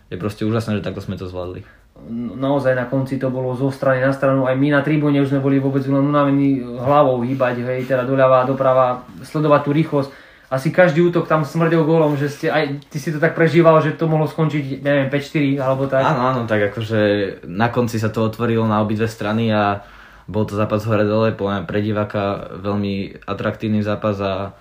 je 0.08 0.16
proste 0.16 0.48
úžasné, 0.48 0.80
že 0.80 0.84
takto 0.88 1.04
sme 1.04 1.20
to 1.20 1.28
zvládli 1.28 1.79
naozaj 2.10 2.72
na 2.74 2.88
konci 2.88 3.20
to 3.20 3.28
bolo 3.28 3.52
zo 3.52 3.68
strany 3.68 4.00
na 4.00 4.14
stranu. 4.14 4.48
Aj 4.48 4.56
my 4.56 4.72
na 4.72 4.80
tribúne 4.80 5.20
už 5.20 5.34
sme 5.34 5.44
boli 5.44 5.60
vôbec 5.60 5.84
len 5.84 6.00
unavení 6.00 6.62
hlavou 6.62 7.20
hýbať, 7.20 7.62
hej, 7.62 7.86
teda 7.86 8.08
doľava, 8.08 8.48
doprava, 8.48 9.04
sledovať 9.22 9.60
tú 9.66 9.70
rýchlosť. 9.70 10.10
Asi 10.50 10.74
každý 10.74 11.06
útok 11.06 11.30
tam 11.30 11.46
smrdel 11.46 11.86
golom, 11.86 12.18
že 12.18 12.26
ste, 12.26 12.50
aj 12.50 12.90
ty 12.90 12.98
si 12.98 13.14
to 13.14 13.22
tak 13.22 13.38
prežíval, 13.38 13.78
že 13.78 13.94
to 13.94 14.10
mohlo 14.10 14.26
skončiť, 14.26 14.82
neviem, 14.82 15.06
5-4 15.06 15.62
alebo 15.62 15.86
tak. 15.86 16.02
Áno, 16.02 16.22
áno, 16.26 16.40
tak 16.50 16.74
akože 16.74 17.00
na 17.46 17.70
konci 17.70 18.02
sa 18.02 18.10
to 18.10 18.26
otvorilo 18.26 18.66
na 18.66 18.82
obidve 18.82 19.06
strany 19.06 19.54
a 19.54 19.86
bol 20.26 20.42
to 20.46 20.58
zápas 20.58 20.82
hore-dole, 20.82 21.38
poviem 21.38 21.70
pre 21.70 21.78
diváka 21.78 22.50
veľmi 22.58 23.22
atraktívny 23.30 23.82
zápas 23.86 24.18
a 24.18 24.58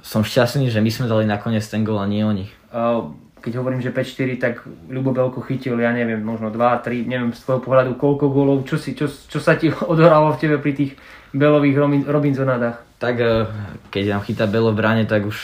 som 0.00 0.24
šťastný, 0.24 0.72
že 0.72 0.80
my 0.80 0.90
sme 0.92 1.06
dali 1.06 1.28
nakoniec 1.28 1.62
ten 1.68 1.84
gol 1.84 2.00
a 2.00 2.08
nie 2.08 2.24
oni. 2.24 2.48
Uh, 2.72 3.12
keď 3.42 3.58
hovorím, 3.58 3.82
že 3.82 3.90
5-4, 3.90 4.38
tak 4.38 4.62
Ľubo 4.86 5.10
Belko 5.10 5.42
chytil, 5.42 5.74
ja 5.82 5.90
neviem, 5.90 6.22
možno 6.22 6.54
2-3, 6.54 7.10
neviem 7.10 7.34
z 7.34 7.42
tvojho 7.42 7.60
pohľadu 7.66 7.98
koľko 7.98 8.30
gólov, 8.30 8.62
čo, 8.62 8.78
si, 8.78 8.94
čo, 8.94 9.10
čo 9.10 9.42
sa 9.42 9.58
ti 9.58 9.68
odhralo 9.92 10.30
v 10.32 10.40
tebe 10.40 10.56
pri 10.62 10.72
tých 10.78 10.92
Belových 11.34 12.06
Robinsonádach? 12.06 13.02
Tak 13.02 13.14
eh, 13.18 13.50
keď 13.90 14.04
nám 14.14 14.22
chytá 14.22 14.46
Belo 14.46 14.70
v 14.70 14.78
bráne, 14.78 15.04
tak 15.10 15.26
už 15.26 15.38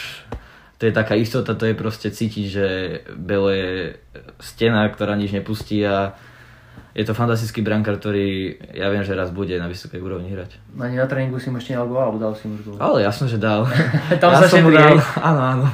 to 0.79 0.87
je 0.87 0.95
taká 0.95 1.19
istota, 1.19 1.59
to 1.59 1.67
je 1.67 1.75
proste 1.75 2.15
cítiť, 2.15 2.45
že 2.47 2.67
Belo 3.19 3.51
je 3.51 3.99
stena, 4.39 4.87
ktorá 4.87 5.19
nič 5.19 5.35
nepustí 5.35 5.83
a 5.83 6.15
je 6.95 7.07
to 7.07 7.15
fantastický 7.15 7.63
brankár, 7.63 7.99
ktorý 7.99 8.59
ja 8.75 8.91
viem, 8.91 9.07
že 9.07 9.15
raz 9.15 9.31
bude 9.31 9.55
na 9.59 9.71
vysokej 9.71 10.03
úrovni 10.03 10.35
hrať. 10.35 10.59
Ani 10.79 10.99
na 10.99 11.07
tréningu 11.07 11.39
si 11.39 11.47
mu 11.47 11.63
ešte 11.63 11.75
nedal 11.75 11.87
gól, 11.87 12.03
alebo 12.03 12.19
dal 12.19 12.35
si 12.35 12.51
mu 12.51 12.59
gól? 12.59 12.75
Ale 12.79 13.07
jasno, 13.07 13.31
že 13.31 13.39
dal. 13.39 13.71
Tam 14.23 14.35
ja 14.35 14.43
sa 14.43 14.51
som 14.51 14.67
mu 14.67 14.75
dal. 14.75 14.99
Áno, 15.23 15.41
áno. 15.43 15.67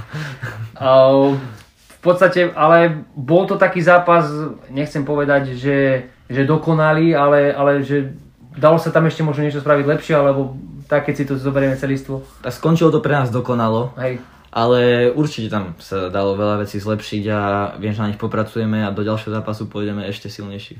Podstate, 2.04 2.52
ale 2.52 3.08
bol 3.16 3.48
to 3.48 3.56
taký 3.56 3.80
zápas, 3.80 4.28
nechcem 4.68 5.02
povedať, 5.02 5.56
že, 5.56 6.08
že 6.28 6.42
dokonalý, 6.44 7.16
ale, 7.16 7.50
ale 7.50 7.80
že 7.80 8.12
dalo 8.54 8.76
sa 8.76 8.92
tam 8.92 9.08
ešte 9.08 9.24
možno 9.24 9.48
niečo 9.48 9.64
spraviť 9.64 9.86
lepšie, 9.88 10.14
alebo 10.14 10.54
tak, 10.84 11.08
keď 11.08 11.14
si 11.16 11.24
to 11.24 11.34
zoberieme 11.40 11.80
celistvo. 11.80 12.22
Tak 12.44 12.52
skončilo 12.52 12.92
to 12.92 13.00
pre 13.00 13.16
nás 13.16 13.32
dokonalo, 13.32 13.96
Hej. 13.96 14.20
Ale 14.54 15.10
určite 15.10 15.50
tam 15.50 15.74
sa 15.82 16.06
dalo 16.14 16.38
veľa 16.38 16.62
vecí 16.62 16.78
zlepšiť 16.78 17.24
a 17.26 17.40
viem, 17.74 17.90
že 17.90 17.98
na 17.98 18.14
nich 18.14 18.22
popracujeme 18.22 18.86
a 18.86 18.94
do 18.94 19.02
ďalšieho 19.02 19.34
zápasu 19.34 19.66
pôjdeme 19.66 20.06
ešte 20.06 20.30
silnejší. 20.30 20.78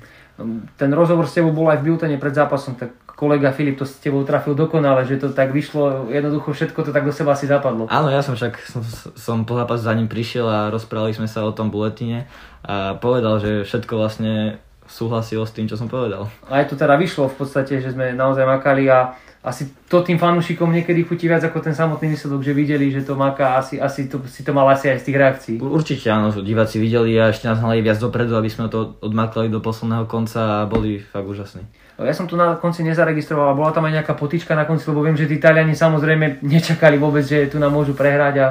Ten 0.79 0.91
rozhovor 0.95 1.27
s 1.27 1.35
tebou 1.35 1.51
bol 1.51 1.67
aj 1.67 1.83
v 1.83 1.91
Biltene 1.91 2.15
pred 2.23 2.31
zápasom, 2.31 2.79
tak 2.79 2.95
kolega 3.19 3.51
Filip 3.51 3.75
to 3.75 3.83
s 3.83 3.99
tebou 3.99 4.23
trafil 4.23 4.55
dokonale, 4.55 5.03
že 5.03 5.19
to 5.19 5.35
tak 5.35 5.51
vyšlo, 5.51 6.07
jednoducho 6.07 6.55
všetko 6.55 6.87
to 6.87 6.91
tak 6.95 7.03
do 7.03 7.11
seba 7.11 7.35
si 7.35 7.51
zapadlo. 7.51 7.91
Áno, 7.91 8.15
ja 8.15 8.23
som 8.23 8.39
však 8.39 8.63
som, 8.63 8.83
som 9.19 9.37
po 9.43 9.59
zápase 9.59 9.83
za 9.83 9.95
ním 9.95 10.07
prišiel 10.07 10.47
a 10.47 10.71
rozprávali 10.71 11.11
sme 11.11 11.27
sa 11.27 11.43
o 11.43 11.51
tom 11.51 11.75
buletine 11.75 12.31
a 12.63 12.95
povedal, 12.95 13.43
že 13.43 13.67
všetko 13.67 13.93
vlastne 13.99 14.63
súhlasilo 14.87 15.43
s 15.43 15.55
tým, 15.55 15.67
čo 15.67 15.75
som 15.75 15.91
povedal. 15.91 16.31
Aj 16.47 16.63
to 16.71 16.79
teda 16.79 16.95
vyšlo 16.95 17.27
v 17.27 17.43
podstate, 17.43 17.83
že 17.83 17.91
sme 17.91 18.15
naozaj 18.15 18.47
makali 18.47 18.87
a 18.87 19.19
asi 19.45 19.69
to 19.93 20.01
tým 20.01 20.17
fanúšikom 20.17 20.73
niekedy 20.73 21.05
chutí 21.05 21.29
viac 21.29 21.45
ako 21.45 21.61
ten 21.61 21.77
samotný 21.77 22.17
výsledok, 22.17 22.41
že 22.41 22.57
videli, 22.57 22.89
že 22.89 23.05
to 23.05 23.13
maká, 23.13 23.61
asi, 23.61 23.77
asi 23.77 24.09
to, 24.09 24.25
si 24.25 24.41
to 24.41 24.57
mal 24.57 24.65
asi 24.73 24.89
aj 24.89 25.05
z 25.05 25.05
tých 25.05 25.19
reakcií. 25.21 25.57
Určite 25.61 26.09
áno, 26.09 26.33
diváci 26.33 26.81
videli 26.81 27.13
a 27.21 27.29
ešte 27.29 27.53
nás 27.53 27.61
hnali 27.61 27.85
viac 27.85 28.01
dopredu, 28.01 28.41
aby 28.41 28.49
sme 28.49 28.73
to 28.73 28.97
odmakali 29.05 29.53
do 29.53 29.61
posledného 29.61 30.09
konca 30.09 30.65
a 30.65 30.67
boli 30.67 31.05
fakt 31.05 31.29
úžasní. 31.29 31.61
Ja 32.01 32.11
som 32.11 32.27
tu 32.27 32.35
na 32.35 32.59
konci 32.59 32.83
nezaregistroval, 32.83 33.53
a 33.53 33.59
bola 33.59 33.71
tam 33.71 33.87
aj 33.87 34.03
nejaká 34.03 34.19
potička 34.19 34.57
na 34.59 34.67
konci, 34.67 34.89
lebo 34.91 35.05
viem, 35.05 35.15
že 35.15 35.31
tí 35.31 35.39
Taliani 35.39 35.79
samozrejme 35.79 36.43
nečakali 36.43 36.99
vôbec, 36.99 37.23
že 37.23 37.47
tu 37.47 37.61
nám 37.61 37.71
môžu 37.71 37.95
prehrať 37.95 38.35
a 38.41 38.47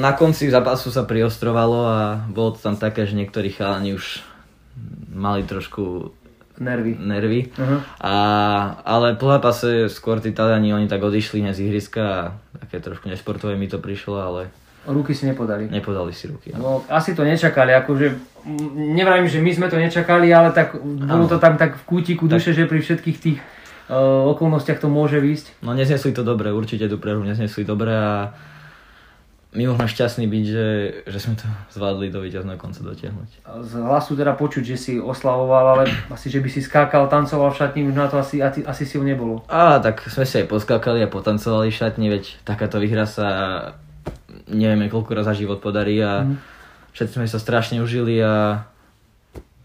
Na 0.00 0.16
konci 0.18 0.50
zápasu 0.50 0.90
sa 0.90 1.06
priostrovalo 1.06 1.78
a 1.86 1.98
bolo 2.26 2.56
to 2.56 2.64
tam 2.64 2.74
také, 2.74 3.06
že 3.06 3.14
niektorí 3.14 3.54
chalani 3.54 3.94
už 3.94 4.26
mali 5.14 5.46
trošku 5.46 6.10
nervy. 6.60 6.98
nervy. 6.98 7.40
Uh-huh. 7.54 7.80
A, 8.02 8.14
ale 8.84 9.14
po 9.14 9.30
zápase 9.30 9.88
skôr 9.88 10.20
tí 10.20 10.34
Taliani, 10.34 10.74
oni 10.74 10.86
tak 10.90 11.02
odišli 11.02 11.46
z 11.50 11.66
ihriska 11.66 12.02
a 12.04 12.22
také 12.60 12.82
trošku 12.82 13.08
nesportové 13.08 13.56
mi 13.56 13.70
to 13.70 13.78
prišlo, 13.78 14.18
ale 14.20 14.42
Ruky 14.88 15.12
si 15.12 15.28
nepodali. 15.28 15.68
nepodali 15.68 16.16
si 16.16 16.32
ruky. 16.32 16.48
No, 16.56 16.80
asi 16.88 17.12
to 17.12 17.20
nečakali, 17.20 17.76
akože 17.76 18.06
nevrajím, 18.72 19.28
že 19.28 19.38
my 19.44 19.50
sme 19.52 19.66
to 19.68 19.76
nečakali, 19.76 20.32
ale 20.32 20.48
tak 20.56 20.80
bolo 20.80 21.28
to 21.28 21.36
tam 21.36 21.60
tak 21.60 21.76
v 21.76 21.84
kútiku 21.84 22.24
duše, 22.24 22.56
že 22.56 22.64
pri 22.64 22.80
všetkých 22.80 23.18
tých 23.20 23.38
uh, 23.92 24.24
okolnostiach 24.32 24.80
to 24.80 24.88
môže 24.88 25.20
výsť. 25.20 25.60
No 25.60 25.76
neznesli 25.76 26.16
to 26.16 26.24
dobre, 26.24 26.56
určite 26.56 26.88
tú 26.88 26.96
prehru 26.96 27.20
neznesli 27.20 27.68
dobre 27.68 27.92
a 27.92 28.32
môžeme 29.50 29.88
šťastní 29.88 30.26
byť, 30.26 30.44
že, 30.44 30.66
že 31.06 31.18
sme 31.18 31.34
to 31.34 31.46
zvládli 31.74 32.08
do 32.08 32.20
víťazného 32.20 32.56
konca 32.56 32.80
dotiahnuť. 32.80 33.30
Z 33.64 33.72
hlasu 33.80 34.12
teda 34.12 34.32
počuť, 34.32 34.64
že 34.64 34.76
si 34.76 34.92
oslavoval, 34.96 35.64
ale 35.74 35.84
asi, 36.08 36.28
že 36.28 36.40
by 36.40 36.48
si 36.48 36.60
skákal, 36.60 37.08
tancoval 37.08 37.50
v 37.50 37.58
šatni, 37.58 37.80
už 37.84 37.96
na 37.96 38.06
to 38.06 38.20
asi, 38.20 38.38
asi, 38.38 38.60
asi 38.60 38.84
si 38.84 38.96
nebolo. 38.98 39.40
A 39.48 39.80
tak 39.80 40.04
sme 40.04 40.24
si 40.24 40.36
aj 40.36 40.46
poskákali 40.46 41.00
a 41.00 41.08
potancovali 41.08 41.72
v 41.72 41.78
šatni, 41.78 42.06
veď 42.08 42.44
takáto 42.44 42.76
výhra 42.76 43.08
sa 43.08 43.28
nevieme 44.46 44.88
koľko 44.88 45.12
raz 45.12 45.28
za 45.28 45.34
život 45.34 45.60
podarí 45.60 46.00
a 46.00 46.24
Mhm. 46.24 46.36
všetci 46.92 47.14
sme 47.16 47.28
sa 47.28 47.36
strašne 47.36 47.80
užili 47.80 48.16
a 48.20 48.64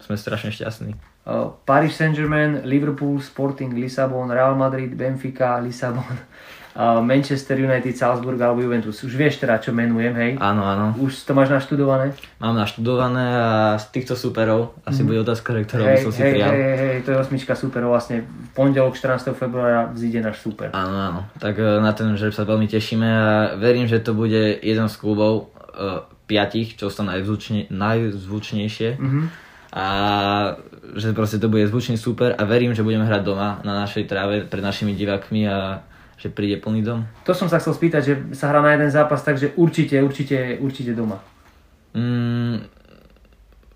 sme 0.00 0.16
strašne 0.16 0.52
šťastní. 0.52 1.13
Uh, 1.24 1.48
Paris 1.64 1.96
Saint-Germain, 1.96 2.60
Liverpool, 2.68 3.16
Sporting, 3.16 3.72
Lisabon, 3.72 4.28
Real 4.28 4.52
Madrid, 4.54 4.92
Benfica, 4.92 5.56
Lisabon, 5.56 6.04
uh, 6.76 7.00
Manchester 7.10 7.56
United, 7.56 7.96
Salzburg 7.96 8.36
alebo 8.36 8.60
Juventus. 8.60 9.00
Už 9.00 9.16
vieš 9.16 9.40
teda, 9.40 9.56
čo 9.56 9.72
menujem, 9.72 10.12
hej? 10.20 10.32
Áno, 10.36 10.68
áno. 10.68 10.92
Už 11.00 11.24
to 11.24 11.32
máš 11.32 11.48
naštudované? 11.48 12.12
Mám 12.44 12.60
naštudované 12.60 13.24
a 13.40 13.80
z 13.80 13.88
týchto 13.88 14.20
superov 14.20 14.76
asi 14.84 15.00
bude 15.00 15.24
otázka, 15.24 15.56
ktorou 15.64 15.88
by. 15.88 15.96
Hej, 15.96 16.04
som 16.04 16.12
si 16.12 16.20
hej, 16.20 16.32
prijal. 16.36 16.50
hej, 16.52 16.60
hej, 16.60 16.76
hej, 16.76 16.98
to 17.08 17.08
je 17.12 17.18
osmička 17.24 17.52
super, 17.56 17.80
vlastne 17.88 18.28
v 18.28 18.48
pondelok 18.52 18.92
14. 18.92 19.32
februára 19.32 19.88
vzíde 19.96 20.20
náš 20.20 20.44
super. 20.44 20.76
Áno, 20.76 20.96
áno. 21.00 21.20
Tak 21.40 21.56
e, 21.56 21.80
na 21.80 21.96
ten 21.96 22.12
žreb 22.20 22.36
sa 22.36 22.44
veľmi 22.44 22.68
tešíme 22.68 23.08
a 23.08 23.28
verím, 23.56 23.88
že 23.88 24.04
to 24.04 24.12
bude 24.12 24.60
jeden 24.60 24.92
z 24.92 24.96
klubov 25.00 25.56
piatich, 26.24 26.76
čo 26.80 26.88
sú 26.88 27.04
najzvučne, 27.04 27.68
najzvučnejšie. 27.68 28.88
Mhm. 29.00 29.43
A 29.74 29.86
že 30.94 31.10
proste 31.10 31.42
to 31.42 31.50
bude 31.50 31.66
zvučný 31.66 31.98
super 31.98 32.30
a 32.38 32.46
verím, 32.46 32.78
že 32.78 32.86
budeme 32.86 33.02
hrať 33.10 33.22
doma 33.26 33.58
na 33.66 33.82
našej 33.82 34.06
tráve 34.06 34.46
pred 34.46 34.62
našimi 34.62 34.94
divákmi 34.94 35.50
a 35.50 35.82
že 36.14 36.30
príde 36.30 36.62
plný 36.62 36.86
dom. 36.86 37.02
To 37.26 37.34
som 37.34 37.50
sa 37.50 37.58
chcel 37.58 37.74
spýtať, 37.74 38.02
že 38.06 38.14
sa 38.38 38.54
hrá 38.54 38.62
na 38.62 38.78
jeden 38.78 38.86
zápas, 38.86 39.18
takže 39.26 39.58
určite, 39.58 39.98
určite, 39.98 40.62
určite 40.62 40.94
doma. 40.94 41.18
Mm, 41.90 42.70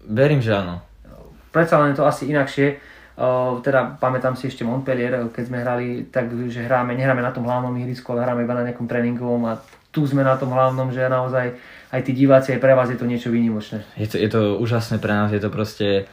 verím, 0.06 0.38
že 0.38 0.54
áno. 0.54 0.78
Predsa 1.50 1.82
len 1.82 1.90
je 1.90 1.98
to 1.98 2.06
asi 2.06 2.30
inakšie. 2.30 2.78
Uh, 3.18 3.58
teda 3.66 3.98
pamätám 3.98 4.38
si 4.38 4.46
ešte 4.46 4.62
Montpellier, 4.62 5.26
keď 5.34 5.44
sme 5.50 5.58
hrali, 5.58 6.06
tak 6.06 6.30
že 6.46 6.62
hráme, 6.62 6.94
nehráme 6.94 7.18
na 7.18 7.34
tom 7.34 7.42
hlavnom 7.42 7.74
ihrisku, 7.74 8.14
ale 8.14 8.22
hráme 8.22 8.46
iba 8.46 8.54
na 8.54 8.62
nejakom 8.70 8.86
tréningovom 8.86 9.42
a 9.50 9.58
tu 9.90 10.04
sme 10.04 10.22
na 10.22 10.36
tom 10.36 10.52
hlavnom, 10.52 10.92
že 10.92 11.08
naozaj 11.08 11.56
aj 11.88 12.00
tí 12.04 12.12
diváci, 12.12 12.52
aj 12.52 12.60
pre 12.60 12.76
vás 12.76 12.92
je 12.92 13.00
to 13.00 13.08
niečo 13.08 13.32
výnimočné. 13.32 13.84
Je 13.96 14.08
to, 14.08 14.16
je 14.20 14.28
to 14.28 14.60
úžasné 14.60 15.00
pre 15.00 15.12
nás, 15.12 15.32
je 15.32 15.40
to 15.40 15.48
proste... 15.48 16.04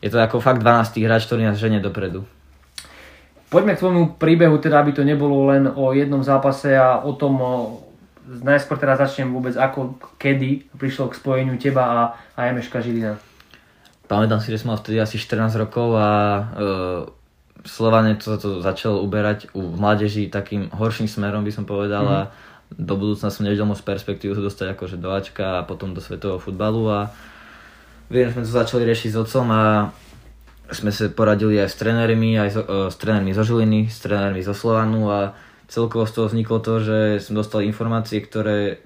Je 0.00 0.08
to 0.08 0.16
ako 0.16 0.40
fakt 0.40 0.64
12 0.64 0.96
hráč, 1.04 1.28
ktorý 1.28 1.44
nás 1.44 1.60
ženie 1.60 1.76
dopredu. 1.76 2.24
Poďme 3.52 3.76
k 3.76 3.82
tvojmu 3.84 4.02
príbehu, 4.16 4.56
teda 4.56 4.80
aby 4.80 4.96
to 4.96 5.04
nebolo 5.04 5.50
len 5.52 5.68
o 5.68 5.92
jednom 5.92 6.24
zápase 6.24 6.72
a 6.72 7.04
o 7.04 7.12
tom, 7.12 7.36
najskôr 8.24 8.78
teraz 8.78 9.02
začnem 9.02 9.28
vôbec 9.28 9.58
ako, 9.58 9.98
kedy 10.16 10.70
prišlo 10.78 11.10
k 11.10 11.18
spojeniu 11.18 11.58
teba 11.58 11.84
a, 11.84 11.98
a 12.38 12.48
Emeška 12.48 12.78
Žilina. 12.78 13.18
Pamätám 14.06 14.38
si, 14.38 14.54
že 14.54 14.62
som 14.62 14.72
mal 14.72 14.78
vtedy 14.78 15.02
asi 15.02 15.18
14 15.18 15.54
rokov 15.58 15.98
a 15.98 16.08
e, 16.08 16.42
Slovane 17.66 18.16
to, 18.16 18.40
to 18.40 18.64
začalo 18.64 19.04
uberať 19.04 19.52
u 19.52 19.76
mládeži 19.76 20.32
takým 20.32 20.72
horším 20.72 21.10
smerom, 21.10 21.44
by 21.44 21.52
som 21.52 21.68
povedal. 21.68 22.04
Mm. 22.06 22.12
A 22.14 22.18
do 22.74 22.94
budúcna 22.94 23.28
som 23.30 23.42
nevedel 23.42 23.66
moc 23.66 23.82
perspektívu 23.82 24.38
sa 24.38 24.42
dostať 24.42 24.66
akože 24.78 24.96
do 24.98 25.10
Ačka 25.10 25.62
a 25.62 25.66
potom 25.66 25.90
do 25.90 25.98
svetového 25.98 26.38
futbalu 26.38 26.86
a 26.86 26.98
viem, 28.10 28.30
sme 28.30 28.46
to 28.46 28.50
začali 28.50 28.86
riešiť 28.86 29.10
s 29.14 29.20
otcom 29.20 29.46
a 29.50 29.62
sme 30.70 30.94
sa 30.94 31.10
poradili 31.10 31.58
aj 31.58 31.68
s 31.70 31.76
trénermi, 31.82 32.38
aj 32.38 32.50
so, 32.54 32.62
e, 32.62 32.76
s 32.90 32.96
trénermi 32.98 33.34
zo 33.34 33.42
Žiliny, 33.42 33.90
s 33.90 33.98
trénermi 34.06 34.42
zo 34.42 34.54
Slovanu 34.54 35.10
a 35.10 35.34
celkovo 35.66 36.06
z 36.06 36.12
toho 36.14 36.26
vzniklo 36.30 36.58
to, 36.62 36.82
že 36.82 36.98
som 37.22 37.34
dostal 37.38 37.66
informácie, 37.66 38.22
ktoré 38.22 38.82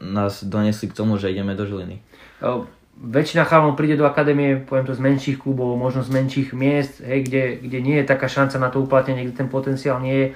nás 0.00 0.44
donesli 0.44 0.88
k 0.88 0.96
tomu, 0.96 1.16
že 1.16 1.32
ideme 1.32 1.56
do 1.56 1.64
Žiliny. 1.64 2.00
O, 2.44 2.68
väčšina 3.00 3.48
chalanov 3.48 3.76
príde 3.76 3.96
do 3.96 4.08
akadémie, 4.08 4.60
poviem 4.60 4.88
to 4.88 4.96
z 4.96 5.04
menších 5.04 5.40
klubov, 5.40 5.76
možno 5.76 6.04
z 6.04 6.10
menších 6.12 6.52
miest, 6.52 7.00
hej, 7.00 7.24
kde, 7.24 7.42
kde 7.64 7.78
nie 7.80 7.96
je 8.00 8.08
taká 8.08 8.28
šanca 8.28 8.56
na 8.60 8.68
to 8.68 8.84
uplatnenie, 8.84 9.28
kde 9.28 9.44
ten 9.44 9.48
potenciál 9.48 9.98
nie 10.00 10.14
je 10.14 10.26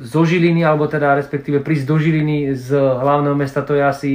zo 0.00 0.22
Žiliny, 0.24 0.62
alebo 0.62 0.86
teda 0.86 1.16
respektíve 1.16 1.64
prísť 1.64 1.84
do 1.88 1.96
Žiliny 1.96 2.52
z 2.52 2.76
hlavného 2.76 3.36
mesta, 3.36 3.64
to 3.64 3.72
je 3.72 3.82
asi 3.82 4.10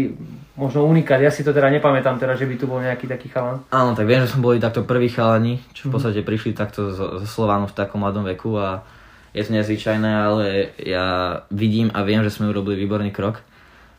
možno 0.55 0.86
unikát. 0.86 1.17
Ja 1.17 1.34
si 1.34 1.41
to 1.41 1.55
teda 1.55 1.74
nepamätám, 1.74 2.22
teda, 2.22 2.38
že 2.38 2.46
by 2.46 2.55
tu 2.60 2.70
bol 2.70 2.84
nejaký 2.84 3.10
taký 3.10 3.34
chalan. 3.34 3.65
Áno, 3.74 3.98
tak 3.98 4.05
viem, 4.05 4.22
že 4.22 4.36
sme 4.36 4.46
boli 4.46 4.62
takto 4.62 4.86
prví 4.86 5.10
chalani, 5.10 5.58
čo 5.74 5.89
v 5.89 5.98
podstate 5.98 6.22
prišli 6.22 6.53
takto 6.53 6.93
zo, 6.93 7.25
Slovánu 7.25 7.65
v 7.65 7.77
takom 7.77 8.05
mladom 8.05 8.27
veku 8.27 8.62
a 8.62 8.86
je 9.31 9.41
to 9.48 9.55
nezvyčajné, 9.55 10.12
ale 10.12 10.75
ja 10.77 11.39
vidím 11.50 11.89
a 11.96 12.03
viem, 12.03 12.22
že 12.22 12.36
sme 12.36 12.51
urobili 12.51 12.84
výborný 12.84 13.15
krok. 13.15 13.41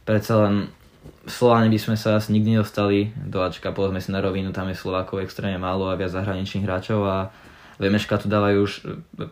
Predsa 0.05 0.45
len 0.45 0.55
Slováni 1.27 1.73
by 1.73 1.79
sme 1.83 1.97
sa 1.99 2.21
asi 2.21 2.31
nikdy 2.31 2.59
nedostali 2.59 3.11
do 3.17 3.43
Ačka, 3.43 3.75
povedzme 3.75 3.99
si 3.99 4.15
na 4.15 4.23
rovinu, 4.23 4.55
tam 4.55 4.71
je 4.71 4.79
Slovákov 4.79 5.25
extrémne 5.25 5.59
málo 5.59 5.91
a 5.91 5.99
viac 5.99 6.15
zahraničných 6.15 6.63
hráčov 6.63 7.01
a 7.03 7.33
VMŠka 7.83 8.23
tu 8.23 8.31
dávajú 8.31 8.59
už 8.63 8.73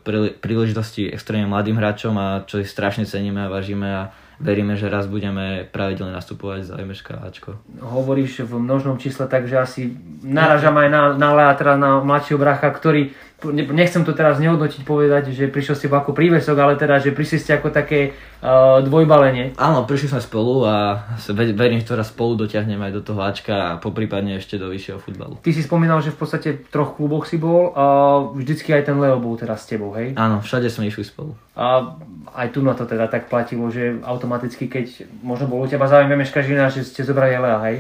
prí- 0.02 0.35
príležitosti 0.35 1.07
extrémne 1.07 1.47
mladým 1.47 1.78
hráčom 1.78 2.14
a 2.19 2.42
čo 2.42 2.59
si 2.59 2.66
strašne 2.66 3.07
ceníme 3.07 3.47
a 3.47 3.52
vážime 3.52 3.87
a 3.87 4.02
veríme, 4.40 4.75
že 4.75 4.88
raz 4.88 5.04
budeme 5.04 5.68
pravidelne 5.68 6.16
nastupovať 6.16 6.64
za 6.64 6.75
VMŠka 6.80 7.20
Ačko. 7.20 7.61
Hovoríš 7.85 8.49
v 8.49 8.56
množnom 8.56 8.97
čísle, 8.97 9.28
takže 9.28 9.61
asi 9.61 9.92
naražam 10.25 10.75
aj 10.80 10.88
na, 10.88 11.02
na 11.14 11.28
Lea, 11.37 11.52
teda 11.54 11.76
na 11.76 12.00
mladšieho 12.00 12.40
bracha, 12.40 12.73
ktorý, 12.73 13.12
ne- 13.52 13.68
nechcem 13.73 14.00
to 14.04 14.16
teraz 14.16 14.40
nehodnotiť, 14.40 14.80
povedať, 14.85 15.37
že 15.37 15.52
prišiel 15.52 15.76
s 15.76 15.85
tebou 15.85 16.00
ako 16.00 16.16
prívesok, 16.16 16.56
ale 16.56 16.80
teda, 16.80 17.00
že 17.00 17.12
prišli 17.12 17.38
ste 17.40 17.52
ako 17.61 17.68
také 17.68 18.16
uh, 18.40 18.80
dvojbalenie. 18.80 19.61
Áno, 19.61 19.85
prišli 19.85 20.16
sme 20.16 20.20
spolu 20.25 20.64
a 20.64 21.04
verím, 21.52 21.85
že 21.85 21.92
to 21.92 22.00
raz 22.00 22.09
spolu 22.09 22.40
dotiahneme 22.40 22.88
aj 22.88 22.94
do 22.97 23.02
toho 23.04 23.20
Ačka 23.20 23.54
a 23.56 23.70
poprípadne 23.76 24.40
ešte 24.40 24.56
do 24.56 24.73
vyššieho 24.73 25.00
futbalu. 25.00 25.37
Ty 25.44 25.50
si 25.52 25.61
spomínal, 25.61 26.00
že 26.00 26.16
v 26.16 26.18
podstate 26.20 26.49
v 26.64 26.68
troch 26.73 26.97
kluboch 26.97 27.28
si 27.28 27.37
bol 27.37 27.76
a 27.76 27.85
vždycky 28.32 28.73
aj 28.73 28.88
ten 28.88 28.97
Leo 28.97 29.20
bol 29.20 29.37
teraz 29.37 29.68
s 29.68 29.73
tebou, 29.73 29.92
hej? 29.97 30.16
Áno, 30.16 30.40
všade 30.40 30.73
sme 30.73 30.88
išli 30.88 31.04
spolu. 31.04 31.37
A 31.61 31.92
aj 32.40 32.56
tu 32.56 32.64
na 32.64 32.73
to 32.73 32.88
teda 32.88 33.04
tak 33.11 33.28
platilo, 33.28 33.68
že 33.68 34.00
automaticky, 34.31 34.71
keď 34.71 35.11
možno 35.27 35.51
bol 35.51 35.59
u 35.59 35.67
teba 35.67 35.91
záujem 35.91 36.07
Vemeška 36.07 36.47
Žilina, 36.47 36.71
že 36.71 36.87
ste 36.87 37.03
zobrali 37.03 37.35
Lea, 37.35 37.59
hej? 37.67 37.77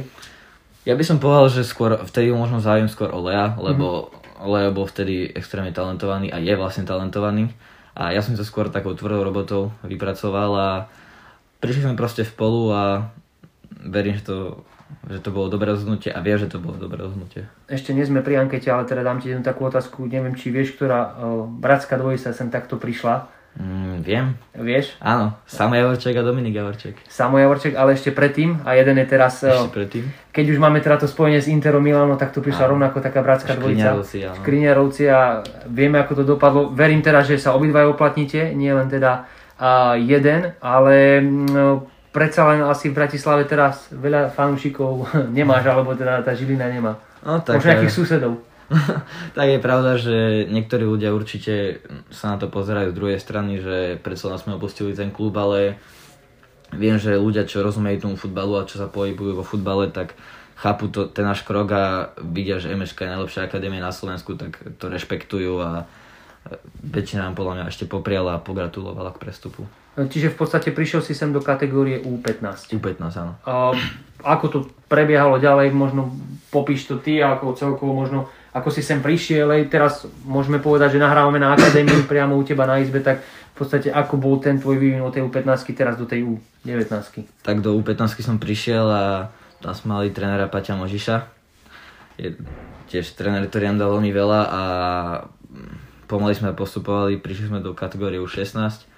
Ja 0.82 0.98
by 0.98 1.04
som 1.06 1.22
povedal, 1.22 1.46
že 1.46 1.62
skôr 1.62 1.94
vtedy 2.02 2.34
možno 2.34 2.58
záujem 2.58 2.90
skôr 2.90 3.14
o 3.14 3.22
Lea, 3.22 3.54
lebo 3.54 4.10
Leo 4.42 4.74
bol 4.74 4.90
vtedy 4.90 5.30
extrémne 5.30 5.70
talentovaný 5.70 6.34
a 6.34 6.42
je 6.42 6.50
vlastne 6.58 6.82
talentovaný. 6.82 7.54
A 7.94 8.10
ja 8.10 8.18
som 8.18 8.34
sa 8.34 8.42
skôr 8.42 8.66
takou 8.66 8.98
tvrdou 8.98 9.22
robotou 9.22 9.70
vypracoval 9.86 10.50
a 10.58 10.68
prišli 11.62 11.86
sme 11.86 11.94
proste 11.94 12.26
spolu 12.26 12.74
a 12.74 12.82
verím, 13.86 14.18
že 14.18 14.26
to, 14.26 14.66
že 15.06 15.22
to 15.22 15.30
bolo 15.30 15.52
dobré 15.52 15.70
rozhodnutie 15.70 16.10
a 16.10 16.18
vie, 16.18 16.34
že 16.34 16.50
to 16.50 16.58
bolo 16.58 16.80
dobré 16.80 16.98
rozhodnutie. 16.98 17.46
Ešte 17.70 17.94
nie 17.94 18.02
sme 18.02 18.26
pri 18.26 18.42
ankete, 18.42 18.72
ale 18.74 18.90
teda 18.90 19.06
dám 19.06 19.22
ti 19.22 19.30
jednu 19.30 19.46
takú 19.46 19.70
otázku. 19.70 20.02
Neviem, 20.10 20.34
či 20.34 20.50
vieš, 20.50 20.74
ktorá 20.74 20.98
uh, 20.98 21.46
bratská 21.46 21.94
dvojica 21.94 22.34
sem 22.34 22.50
takto 22.50 22.74
prišla. 22.74 23.38
Mm, 23.58 24.06
viem. 24.06 24.26
Vieš? 24.54 24.94
Áno, 25.02 25.34
Samo 25.44 25.74
Javorček 25.74 26.14
a 26.16 26.22
Dominik 26.22 26.54
Javorček. 26.54 26.94
Samo 27.10 27.36
Javorček, 27.36 27.74
ale 27.74 27.98
ešte 27.98 28.14
predtým 28.14 28.62
a 28.62 28.78
jeden 28.78 28.96
je 29.02 29.06
teraz... 29.10 29.42
Ešte 29.42 29.74
predtým? 29.74 30.04
Keď 30.30 30.44
už 30.54 30.58
máme 30.62 30.78
teda 30.78 31.02
to 31.02 31.10
spojenie 31.10 31.42
s 31.42 31.50
Interom 31.50 31.82
Milano, 31.82 32.14
tak 32.14 32.30
to 32.30 32.38
prišla 32.40 32.70
áno. 32.70 32.78
rovnako 32.78 33.02
taká 33.02 33.20
bratská 33.26 33.58
dvojica. 33.58 33.98
Škriňarovci, 34.38 35.02
a 35.10 35.42
vieme, 35.66 35.98
ako 35.98 36.22
to 36.22 36.24
dopadlo. 36.24 36.70
Verím 36.70 37.02
teda, 37.02 37.26
že 37.26 37.36
sa 37.36 37.58
obidvaj 37.58 37.90
oplatníte, 37.90 38.54
nie 38.54 38.70
len 38.70 38.86
teda 38.86 39.26
uh, 39.58 39.98
jeden, 39.98 40.54
ale 40.62 41.18
no, 41.26 41.90
predsa 42.14 42.46
len 42.54 42.62
asi 42.62 42.90
v 42.90 42.96
Bratislave 42.96 43.44
teraz 43.50 43.90
veľa 43.90 44.30
fanúšikov 44.30 45.10
nemáš, 45.36 45.66
alebo 45.66 45.92
teda 45.98 46.22
tá 46.22 46.32
Žilina 46.32 46.70
nemá. 46.70 46.96
No, 47.20 47.42
tak, 47.44 47.60
Možno 47.60 47.76
nejakých 47.76 47.92
susedov. 47.94 48.32
tak 49.36 49.46
je 49.50 49.58
pravda, 49.58 49.98
že 49.98 50.46
niektorí 50.46 50.86
ľudia 50.86 51.10
určite 51.10 51.82
sa 52.14 52.34
na 52.34 52.36
to 52.38 52.46
pozerajú 52.46 52.94
z 52.94 52.96
druhej 52.96 53.18
strany, 53.18 53.58
že 53.58 53.98
predsa 53.98 54.30
nás 54.30 54.46
sme 54.46 54.54
opustili 54.54 54.94
ten 54.94 55.10
klub, 55.10 55.34
ale 55.34 55.78
viem, 56.70 56.96
že 56.96 57.18
ľudia, 57.18 57.46
čo 57.46 57.66
rozumejú 57.66 58.06
tomu 58.06 58.16
futbalu 58.16 58.62
a 58.62 58.68
čo 58.70 58.78
sa 58.78 58.86
pohybujú 58.86 59.42
vo 59.42 59.44
futbale, 59.44 59.90
tak 59.90 60.14
chápu 60.60 60.86
to, 60.92 61.10
ten 61.10 61.26
náš 61.26 61.42
krok 61.42 61.68
a 61.74 61.84
vidia, 62.22 62.62
že 62.62 62.70
MŠK 62.70 63.10
je 63.10 63.14
najlepšia 63.16 63.42
akadémia 63.48 63.82
na 63.82 63.90
Slovensku, 63.90 64.38
tak 64.38 64.60
to 64.78 64.86
rešpektujú 64.86 65.52
a 65.58 65.88
väčšina 66.80 67.28
nám 67.28 67.34
podľa 67.36 67.54
mňa 67.60 67.64
ešte 67.68 67.84
popriala 67.84 68.38
a 68.38 68.42
pogratulovala 68.42 69.12
k 69.12 69.22
prestupu. 69.22 69.66
Čiže 69.98 70.32
v 70.32 70.36
podstate 70.38 70.70
prišiel 70.72 71.02
si 71.04 71.12
sem 71.12 71.34
do 71.34 71.42
kategórie 71.42 72.00
U15. 72.00 72.72
U15, 72.78 73.20
áno. 73.20 73.32
A 73.44 73.74
ako 74.22 74.46
to 74.48 74.58
prebiehalo 74.86 75.36
ďalej, 75.36 75.74
možno 75.74 76.14
popíš 76.48 76.88
to 76.88 76.96
ty, 77.02 77.20
ako 77.20 77.58
celkovo 77.58 77.92
možno 77.92 78.30
ako 78.50 78.68
si 78.74 78.82
sem 78.82 78.98
prišiel, 78.98 79.46
aj 79.46 79.62
teraz 79.70 79.94
môžeme 80.26 80.58
povedať, 80.58 80.98
že 80.98 81.02
nahrávame 81.02 81.38
na 81.38 81.54
akadémiu 81.54 82.02
priamo 82.10 82.34
u 82.34 82.42
teba 82.42 82.66
na 82.66 82.82
izbe, 82.82 82.98
tak 82.98 83.22
v 83.22 83.54
podstate 83.54 83.92
ako 83.92 84.18
bol 84.18 84.42
ten 84.42 84.58
tvoj 84.58 84.80
vývin 84.80 85.04
od 85.04 85.14
tej 85.14 85.22
U15 85.22 85.70
teraz 85.76 85.94
do 85.94 86.08
tej 86.08 86.26
U19? 86.26 86.90
Tak 87.46 87.62
do 87.62 87.78
U15 87.78 88.18
som 88.24 88.42
prišiel 88.42 88.86
a 88.90 89.04
tam 89.62 89.72
sme 89.76 89.88
mali 89.94 90.08
trénera 90.10 90.50
Paťa 90.50 90.74
Možiša. 90.74 91.16
Je 92.18 92.34
tiež 92.90 93.14
tréner, 93.14 93.46
ktorý 93.46 93.70
nám 93.70 93.78
dal 93.78 93.90
veľmi 93.94 94.10
veľa 94.10 94.40
a 94.50 94.62
pomaly 96.10 96.34
sme 96.34 96.56
postupovali, 96.56 97.22
prišli 97.22 97.54
sme 97.54 97.60
do 97.62 97.70
kategórie 97.76 98.18
U16, 98.18 98.88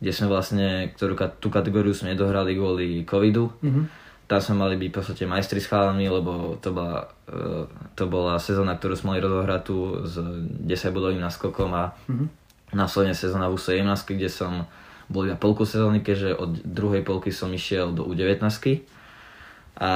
kde 0.00 0.12
sme 0.14 0.26
vlastne, 0.32 0.88
ktorú, 0.96 1.18
tú 1.36 1.52
kategóriu 1.52 1.92
sme 1.92 2.16
nedohrali 2.16 2.56
kvôli 2.56 3.04
covidu. 3.04 3.52
Mm-hmm 3.60 4.01
tam 4.32 4.40
sme 4.40 4.64
mali 4.64 4.80
byť 4.80 4.88
v 4.88 4.96
podstate 4.96 5.24
majstri 5.28 5.60
s 5.60 5.68
chalami, 5.68 6.08
lebo 6.08 6.56
to 6.64 6.72
bola, 6.72 7.04
uh, 7.28 7.68
to 7.92 8.08
bola 8.08 8.40
sezóna, 8.40 8.80
ktorú 8.80 8.96
sme 8.96 9.12
mali 9.12 9.20
rozohratú 9.20 10.08
s 10.08 10.16
10 10.16 10.96
bodovým 10.96 11.20
naskokom 11.20 11.68
a 11.76 11.92
mm-hmm. 12.08 12.28
následne 12.72 13.12
sezóna 13.12 13.52
v 13.52 13.60
U17, 13.60 13.84
kde 14.16 14.32
som 14.32 14.64
bol 15.12 15.28
iba 15.28 15.36
polku 15.36 15.68
sezóny, 15.68 16.00
keďže 16.00 16.32
od 16.32 16.64
druhej 16.64 17.04
polky 17.04 17.28
som 17.28 17.52
išiel 17.52 17.92
do 17.92 18.08
U19. 18.08 18.48
A 19.76 19.90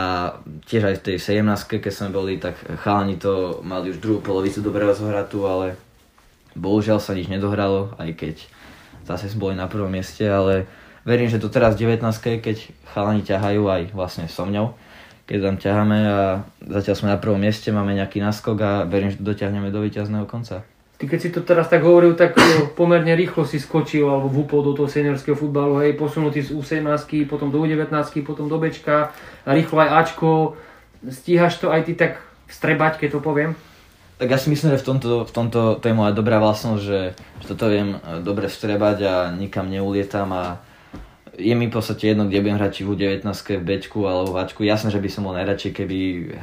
tiež 0.69 0.83
aj 0.85 0.97
v 1.01 1.05
tej 1.09 1.17
17, 1.41 1.81
keď 1.81 1.93
sme 1.93 2.13
boli, 2.13 2.37
tak 2.37 2.61
chalani 2.85 3.17
to 3.17 3.65
mali 3.65 3.89
už 3.89 4.05
druhú 4.05 4.21
polovicu 4.21 4.61
dobre 4.61 4.85
rozohratú, 4.85 5.49
ale 5.49 5.81
bohužiaľ 6.53 7.01
sa 7.01 7.17
nič 7.17 7.33
nedohralo, 7.33 7.97
aj 7.97 8.13
keď 8.13 8.37
zase 9.09 9.33
sme 9.33 9.49
boli 9.49 9.55
na 9.57 9.65
prvom 9.65 9.89
mieste, 9.89 10.29
ale 10.29 10.69
verím, 11.07 11.31
že 11.31 11.39
to 11.39 11.47
teraz 11.47 11.79
v 11.79 11.89
19 11.95 12.03
keď 12.43 12.57
chalani 12.91 13.23
ťahajú 13.23 13.63
aj 13.63 13.83
vlastne 13.95 14.27
so 14.27 14.43
mňou, 14.43 14.75
keď 15.31 15.39
tam 15.39 15.57
ťaháme 15.57 15.99
a 16.07 16.19
zatiaľ 16.67 16.95
sme 16.99 17.09
na 17.15 17.19
prvom 17.23 17.39
mieste, 17.39 17.71
máme 17.71 17.95
nejaký 17.95 18.19
naskok 18.19 18.59
a 18.61 18.73
verím, 18.85 19.15
že 19.15 19.23
dotiahneme 19.23 19.71
do 19.71 19.87
víťazného 19.87 20.27
konca. 20.27 20.67
Ty 20.97 21.05
keď 21.13 21.19
si 21.21 21.29
to 21.29 21.45
teraz 21.45 21.69
tak 21.69 21.85
hovoril, 21.85 22.17
tak 22.17 22.35
pomerne 22.79 23.13
rýchlo 23.13 23.45
si 23.45 23.61
skočil 23.61 24.09
alebo 24.09 24.33
vúpol 24.33 24.65
do 24.65 24.73
toho 24.73 24.89
seniorského 24.89 25.37
futbalu, 25.37 25.85
hej, 25.85 25.93
posunutý 25.93 26.41
z 26.41 26.57
U17, 26.57 27.29
potom 27.29 27.53
do 27.53 27.63
U19, 27.63 27.93
potom 28.25 28.49
do 28.49 28.57
Bčka, 28.57 29.13
a 29.45 29.51
rýchlo 29.53 29.85
aj 29.85 29.91
Ačko. 29.93 30.57
Stíhaš 31.05 31.61
to 31.61 31.69
aj 31.69 31.85
ty 31.85 31.93
tak 31.93 32.25
vstrebať, 32.49 32.97
keď 32.97 33.09
to 33.13 33.21
poviem? 33.21 33.53
Tak 34.17 34.33
ja 34.33 34.41
si 34.41 34.49
myslím, 34.49 34.73
že 34.73 34.81
v 34.81 34.89
tomto, 34.97 35.29
v 35.29 35.33
tomto 35.37 35.61
to 35.77 35.85
je 35.85 35.93
moja 35.93 36.17
dobrá 36.17 36.41
vlastnosť, 36.41 36.81
že, 36.81 37.13
že 37.45 37.47
toto 37.53 37.69
viem 37.69 38.01
dobre 38.25 38.49
vstrebať 38.49 38.99
a 39.05 39.15
nikam 39.37 39.69
neulietam 39.69 40.33
a 40.33 40.65
je 41.37 41.55
mi 41.55 41.69
v 41.69 41.73
podstate 41.73 42.13
jedno, 42.13 42.25
kde 42.25 42.41
budem 42.41 42.57
hrať, 42.57 42.73
či 42.73 42.83
v 42.83 42.97
U19, 42.97 43.29
v 43.61 43.65
Bčku 43.65 44.01
alebo 44.09 44.33
v 44.33 44.41
Ačku. 44.41 44.61
Jasné, 44.65 44.89
že 44.89 45.01
by 45.01 45.09
som 45.13 45.29
bol 45.29 45.37
najradšej, 45.37 45.73
keby 45.77 45.99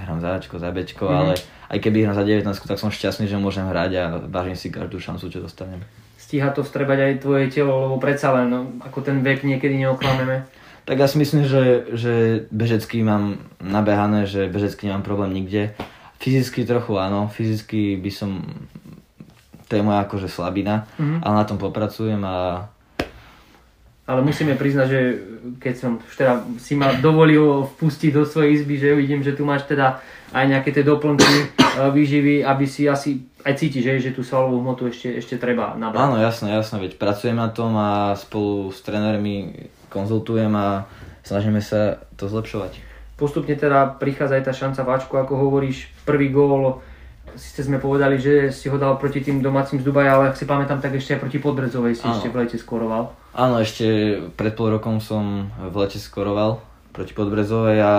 hram 0.06 0.22
za 0.22 0.38
Ačko, 0.38 0.62
za 0.62 0.70
Bčko, 0.70 1.10
mm. 1.10 1.16
ale 1.18 1.34
aj 1.74 1.78
keby 1.82 2.06
hram 2.06 2.16
za 2.16 2.24
19, 2.24 2.46
tak 2.46 2.78
som 2.78 2.94
šťastný, 2.94 3.26
že 3.26 3.42
môžem 3.42 3.66
hrať 3.66 3.92
a 3.98 4.04
vážim 4.30 4.54
si 4.54 4.70
každú 4.70 5.02
šancu, 5.02 5.34
čo 5.34 5.42
dostanem. 5.42 5.82
Stíha 6.22 6.54
to 6.54 6.62
vstrebať 6.62 7.00
aj 7.02 7.14
tvoje 7.26 7.46
telo, 7.50 7.90
lebo 7.90 7.96
predsa 7.98 8.32
len, 8.38 8.48
no, 8.54 8.60
ako 8.86 9.02
ten 9.02 9.26
vek 9.26 9.42
niekedy 9.42 9.82
neoklameme. 9.82 10.46
Tak 10.84 11.00
ja 11.00 11.08
si 11.08 11.18
myslím, 11.18 11.48
že, 11.48 11.88
že 11.96 12.14
bežecky 12.52 13.02
mám 13.02 13.40
nabehané, 13.64 14.28
že 14.28 14.52
bežecky 14.52 14.88
nemám 14.88 15.08
problém 15.08 15.32
nikde. 15.32 15.72
Fyzicky 16.20 16.68
trochu 16.68 17.00
áno, 17.00 17.32
fyzicky 17.32 18.00
by 18.00 18.12
som, 18.12 18.44
to 19.68 19.80
je 19.80 19.84
moja 19.84 20.04
akože 20.04 20.28
slabina, 20.28 20.88
mm-hmm. 21.00 21.24
ale 21.24 21.34
na 21.40 21.46
tom 21.48 21.60
popracujem 21.60 22.20
a 22.24 22.68
ale 24.04 24.20
musíme 24.20 24.60
priznať, 24.60 24.88
že 24.88 25.02
keď 25.64 25.74
som 25.80 25.92
teda 26.20 26.44
si 26.60 26.76
ma 26.76 26.92
dovolil 27.00 27.64
vpustiť 27.78 28.12
do 28.12 28.28
svojej 28.28 28.60
izby, 28.60 28.76
že 28.76 29.00
vidím, 29.00 29.24
že 29.24 29.32
tu 29.32 29.48
máš 29.48 29.64
teda 29.64 30.04
aj 30.36 30.46
nejaké 30.50 30.76
tie 30.76 30.84
doplnky 30.84 31.24
e, 31.24 31.46
výživy, 31.94 32.44
aby 32.44 32.66
si 32.68 32.84
asi 32.90 33.24
aj 33.48 33.54
cítiš, 33.60 33.84
že, 33.86 34.12
že 34.12 34.16
tú 34.16 34.24
svalovú 34.24 34.60
hmotu 34.60 34.92
ešte, 34.92 35.08
ešte 35.20 35.36
treba 35.40 35.76
nabrať. 35.80 36.00
Áno, 36.04 36.16
jasné, 36.20 36.52
jasné, 36.52 36.84
veď 36.84 37.00
pracujem 37.00 37.38
na 37.38 37.48
tom 37.48 37.76
a 37.80 38.18
spolu 38.20 38.72
s 38.76 38.84
trénermi 38.84 39.70
konzultujem 39.88 40.52
a 40.52 40.90
snažíme 41.24 41.64
sa 41.64 42.04
to 42.20 42.28
zlepšovať. 42.28 42.82
Postupne 43.16 43.56
teda 43.56 43.94
prichádza 44.02 44.42
aj 44.42 44.44
tá 44.44 44.54
šanca 44.58 44.82
váčku, 44.84 45.14
ako 45.16 45.48
hovoríš, 45.48 45.88
prvý 46.04 46.34
gól 46.34 46.84
Sice 47.36 47.66
sme 47.66 47.82
povedali, 47.82 48.22
že 48.22 48.54
si 48.54 48.70
ho 48.70 48.78
dal 48.78 48.98
proti 49.02 49.22
tým 49.22 49.42
domácim 49.42 49.82
z 49.82 49.86
Dubaja, 49.86 50.18
ale 50.18 50.30
ak 50.30 50.38
si 50.38 50.46
pamätám, 50.46 50.80
tak 50.80 50.94
ešte 50.94 51.18
aj 51.18 51.22
proti 51.26 51.38
Podbrezovej 51.42 51.98
si 51.98 52.06
Áno. 52.06 52.16
ešte 52.18 52.30
v 52.30 52.38
lete 52.40 52.58
skoroval. 52.62 53.14
Áno, 53.34 53.58
ešte 53.58 54.18
pred 54.38 54.54
pol 54.54 54.74
rokom 54.74 55.02
som 55.02 55.50
v 55.58 55.76
lete 55.82 55.98
skoroval 55.98 56.62
proti 56.94 57.18
Podbrezovej 57.18 57.80
a 57.82 57.94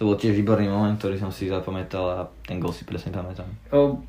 to 0.00 0.08
bol 0.08 0.16
tiež 0.16 0.34
výborný 0.34 0.66
moment, 0.72 0.96
ktorý 0.96 1.20
som 1.20 1.30
si 1.30 1.46
zapamätal 1.46 2.04
a 2.08 2.18
ten 2.42 2.58
gol 2.58 2.72
si 2.72 2.88
presne 2.88 3.12
pamätám. 3.12 3.46
O, 3.70 4.00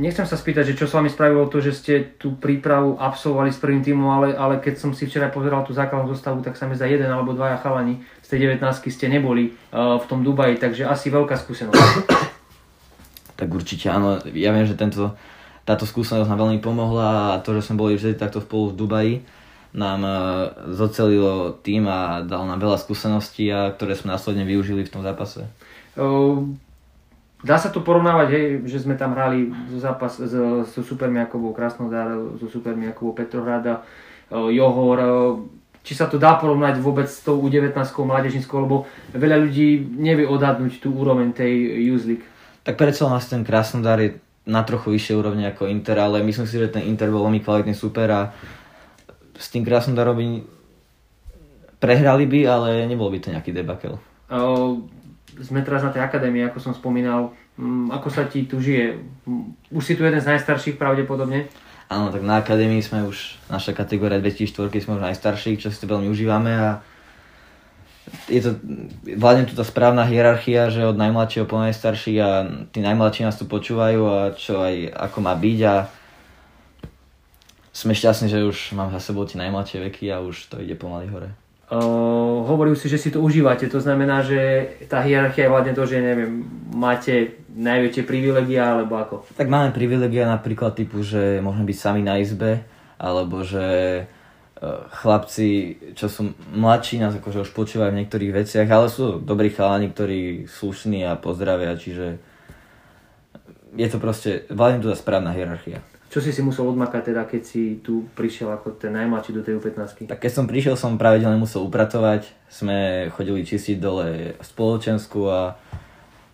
nechcem 0.00 0.24
sa 0.24 0.34
spýtať, 0.34 0.72
že 0.72 0.78
čo 0.80 0.86
s 0.88 0.96
vami 0.96 1.12
spravilo 1.12 1.46
to, 1.46 1.60
že 1.60 1.76
ste 1.76 1.94
tú 2.16 2.40
prípravu 2.40 2.96
absolvovali 2.98 3.52
s 3.52 3.60
prvým 3.60 3.84
týmom, 3.84 4.08
ale, 4.08 4.28
ale 4.34 4.58
keď 4.58 4.80
som 4.80 4.90
si 4.96 5.04
včera 5.04 5.28
pozeral 5.28 5.62
tú 5.62 5.76
základnú 5.76 6.08
zostavu, 6.10 6.40
tak 6.40 6.56
sa 6.56 6.64
mi 6.66 6.74
za 6.74 6.88
jeden 6.88 7.06
alebo 7.06 7.36
dvaja 7.36 7.60
chalani 7.60 8.00
z 8.24 8.26
tej 8.32 8.56
19 8.56 8.64
ste 8.90 9.06
neboli 9.06 9.52
uh, 9.70 10.00
v 10.00 10.04
tom 10.08 10.24
Dubaji, 10.24 10.58
takže 10.58 10.88
asi 10.88 11.12
veľká 11.12 11.36
skúsenosť 11.36 12.39
tak 13.40 13.48
určite 13.48 13.88
áno. 13.88 14.20
Ja 14.36 14.52
viem, 14.52 14.68
že 14.68 14.76
tento, 14.76 15.16
táto 15.64 15.88
skúsenosť 15.88 16.28
nám 16.28 16.44
veľmi 16.44 16.60
pomohla 16.60 17.36
a 17.36 17.40
to, 17.40 17.56
že 17.56 17.64
sme 17.72 17.80
boli 17.80 17.96
vždy 17.96 18.20
takto 18.20 18.44
spolu 18.44 18.70
v 18.70 18.76
Dubaji, 18.76 19.14
nám 19.72 20.00
e, 20.04 20.12
zocelilo 20.76 21.56
tým 21.64 21.88
a 21.88 22.20
dal 22.20 22.44
nám 22.44 22.60
veľa 22.60 22.76
skúseností, 22.76 23.48
a 23.48 23.72
ktoré 23.72 23.96
sme 23.96 24.12
následne 24.12 24.44
využili 24.44 24.84
v 24.84 24.92
tom 24.92 25.00
zápase. 25.00 25.48
Dá 27.40 27.56
sa 27.56 27.72
to 27.72 27.80
porovnávať, 27.80 28.28
hej, 28.36 28.46
že 28.68 28.84
sme 28.84 29.00
tam 29.00 29.16
hrali 29.16 29.48
zápas 29.80 30.20
so, 30.20 30.60
so 30.68 30.80
supermi 30.84 31.24
ako 31.24 31.40
bol 31.40 31.52
Krasnodar, 31.56 32.12
so 32.36 32.52
supermi 32.52 32.84
ako 32.92 33.16
Petrohrada, 33.16 33.80
Johor, 34.28 35.00
či 35.80 35.96
sa 35.96 36.06
to 36.06 36.20
dá 36.20 36.36
porovnať 36.36 36.76
vôbec 36.78 37.08
s 37.08 37.24
tou 37.24 37.40
U19 37.40 37.72
mládežníckou, 37.80 38.68
lebo 38.68 38.84
veľa 39.16 39.40
ľudí 39.40 39.80
nevie 39.96 40.28
odhadnúť 40.28 40.84
tú 40.84 40.92
úroveň 40.92 41.32
tej 41.32 41.80
Youth 41.88 42.04
League 42.04 42.26
tak 42.70 42.78
predsa 42.78 43.10
nás 43.10 43.26
ten 43.26 43.42
Krasnodar 43.42 43.98
je 43.98 44.22
na 44.46 44.62
trochu 44.62 44.94
vyššie 44.94 45.18
úrovni 45.18 45.42
ako 45.42 45.66
Inter, 45.66 45.98
ale 45.98 46.22
myslím 46.22 46.46
si, 46.46 46.54
že 46.54 46.70
ten 46.70 46.86
Inter 46.86 47.10
bol 47.10 47.26
veľmi 47.26 47.42
kvalitný 47.42 47.74
super 47.74 48.06
a 48.14 48.30
s 49.34 49.50
tým 49.50 49.66
Krasnodarom 49.66 50.14
by 50.14 50.26
prehrali 51.82 52.30
by, 52.30 52.40
ale 52.46 52.86
nebol 52.86 53.10
by 53.10 53.18
to 53.18 53.34
nejaký 53.34 53.50
debakel. 53.50 53.98
Uh, 54.30 54.78
sme 55.42 55.66
teraz 55.66 55.82
na 55.82 55.90
tej 55.90 56.06
akadémii, 56.06 56.46
ako 56.46 56.62
som 56.62 56.70
spomínal. 56.70 57.34
Um, 57.58 57.90
ako 57.90 58.06
sa 58.06 58.30
ti 58.30 58.46
tu 58.46 58.62
žije? 58.62 59.02
Už 59.74 59.82
si 59.82 59.98
tu 59.98 60.06
jeden 60.06 60.22
z 60.22 60.30
najstarších 60.30 60.78
pravdepodobne? 60.78 61.50
Áno, 61.90 62.14
tak 62.14 62.22
na 62.22 62.38
akadémii 62.38 62.86
sme 62.86 63.02
už, 63.02 63.34
naša 63.50 63.74
kategória 63.74 64.22
2004 64.22 64.70
sme 64.78 65.02
už 65.02 65.10
najstarší, 65.10 65.58
čo 65.58 65.74
si 65.74 65.82
to 65.82 65.90
veľmi 65.90 66.06
užívame 66.06 66.54
a 66.54 66.78
je 68.30 68.40
to, 68.42 68.50
vládne 69.18 69.50
tu 69.50 69.54
tá 69.58 69.66
správna 69.66 70.06
hierarchia, 70.06 70.70
že 70.70 70.86
od 70.86 70.98
najmladšieho 70.98 71.46
po 71.46 71.58
najstarší 71.58 72.14
a 72.22 72.30
tí 72.70 72.78
najmladší 72.82 73.26
nás 73.26 73.36
tu 73.38 73.46
počúvajú 73.46 74.00
a 74.06 74.18
čo 74.34 74.62
aj 74.62 74.90
ako 75.10 75.18
má 75.22 75.34
byť 75.34 75.60
a 75.66 75.74
sme 77.70 77.94
šťastní, 77.94 78.26
že 78.28 78.42
už 78.42 78.74
mám 78.74 78.90
za 78.90 79.00
sebou 79.00 79.24
tie 79.24 79.38
najmladšie 79.38 79.78
veky 79.90 80.10
a 80.10 80.20
už 80.20 80.50
to 80.50 80.58
ide 80.58 80.74
pomaly 80.74 81.06
hore. 81.06 81.30
Uh, 81.70 82.42
hovoril 82.50 82.74
si, 82.74 82.90
že 82.90 82.98
si 82.98 83.14
to 83.14 83.22
užívate, 83.22 83.70
to 83.70 83.78
znamená, 83.78 84.26
že 84.26 84.66
tá 84.90 85.06
hierarchia 85.06 85.46
je 85.46 85.52
vládne 85.54 85.74
to, 85.78 85.86
že 85.86 86.02
neviem, 86.02 86.42
máte 86.74 87.38
najväčšie 87.54 88.02
privilegia 88.02 88.74
alebo 88.74 88.98
ako? 88.98 89.14
Tak 89.38 89.46
máme 89.46 89.70
privilegia 89.70 90.26
napríklad 90.26 90.74
typu, 90.74 91.06
že 91.06 91.38
môžeme 91.38 91.70
byť 91.70 91.78
sami 91.78 92.02
na 92.02 92.18
izbe, 92.18 92.66
alebo 92.98 93.46
že 93.46 94.02
chlapci, 94.92 95.80
čo 95.96 96.12
sú 96.12 96.36
mladší, 96.52 97.00
nás 97.00 97.16
akože 97.16 97.48
už 97.48 97.50
počúvajú 97.56 97.96
v 97.96 98.04
niektorých 98.04 98.44
veciach, 98.44 98.68
ale 98.68 98.92
sú 98.92 99.16
dobrí 99.16 99.48
chalani, 99.48 99.88
ktorí 99.88 100.44
slušní 100.44 101.08
a 101.08 101.16
pozdravia, 101.16 101.80
čiže 101.80 102.20
je 103.72 103.88
to 103.88 103.96
proste, 103.96 104.44
vládne 104.52 104.84
tu 104.84 104.88
tá 104.92 104.96
správna 104.98 105.32
hierarchia. 105.32 105.80
Čo 106.10 106.18
si 106.18 106.34
si 106.34 106.42
musel 106.42 106.66
odmakať 106.66 107.14
teda, 107.14 107.22
keď 107.22 107.42
si 107.46 107.78
tu 107.86 108.10
prišiel 108.18 108.50
ako 108.50 108.74
ten 108.74 108.90
najmladší 108.90 109.30
do 109.30 109.46
tej 109.46 109.62
U15? 109.62 110.10
Tak 110.10 110.18
keď 110.18 110.32
som 110.34 110.50
prišiel, 110.50 110.74
som 110.74 110.98
pravidelne 110.98 111.38
musel 111.38 111.62
upratovať. 111.62 112.26
Sme 112.50 113.08
chodili 113.14 113.46
čistiť 113.46 113.78
dole 113.78 114.34
spoločenskú 114.42 115.30
a 115.30 115.54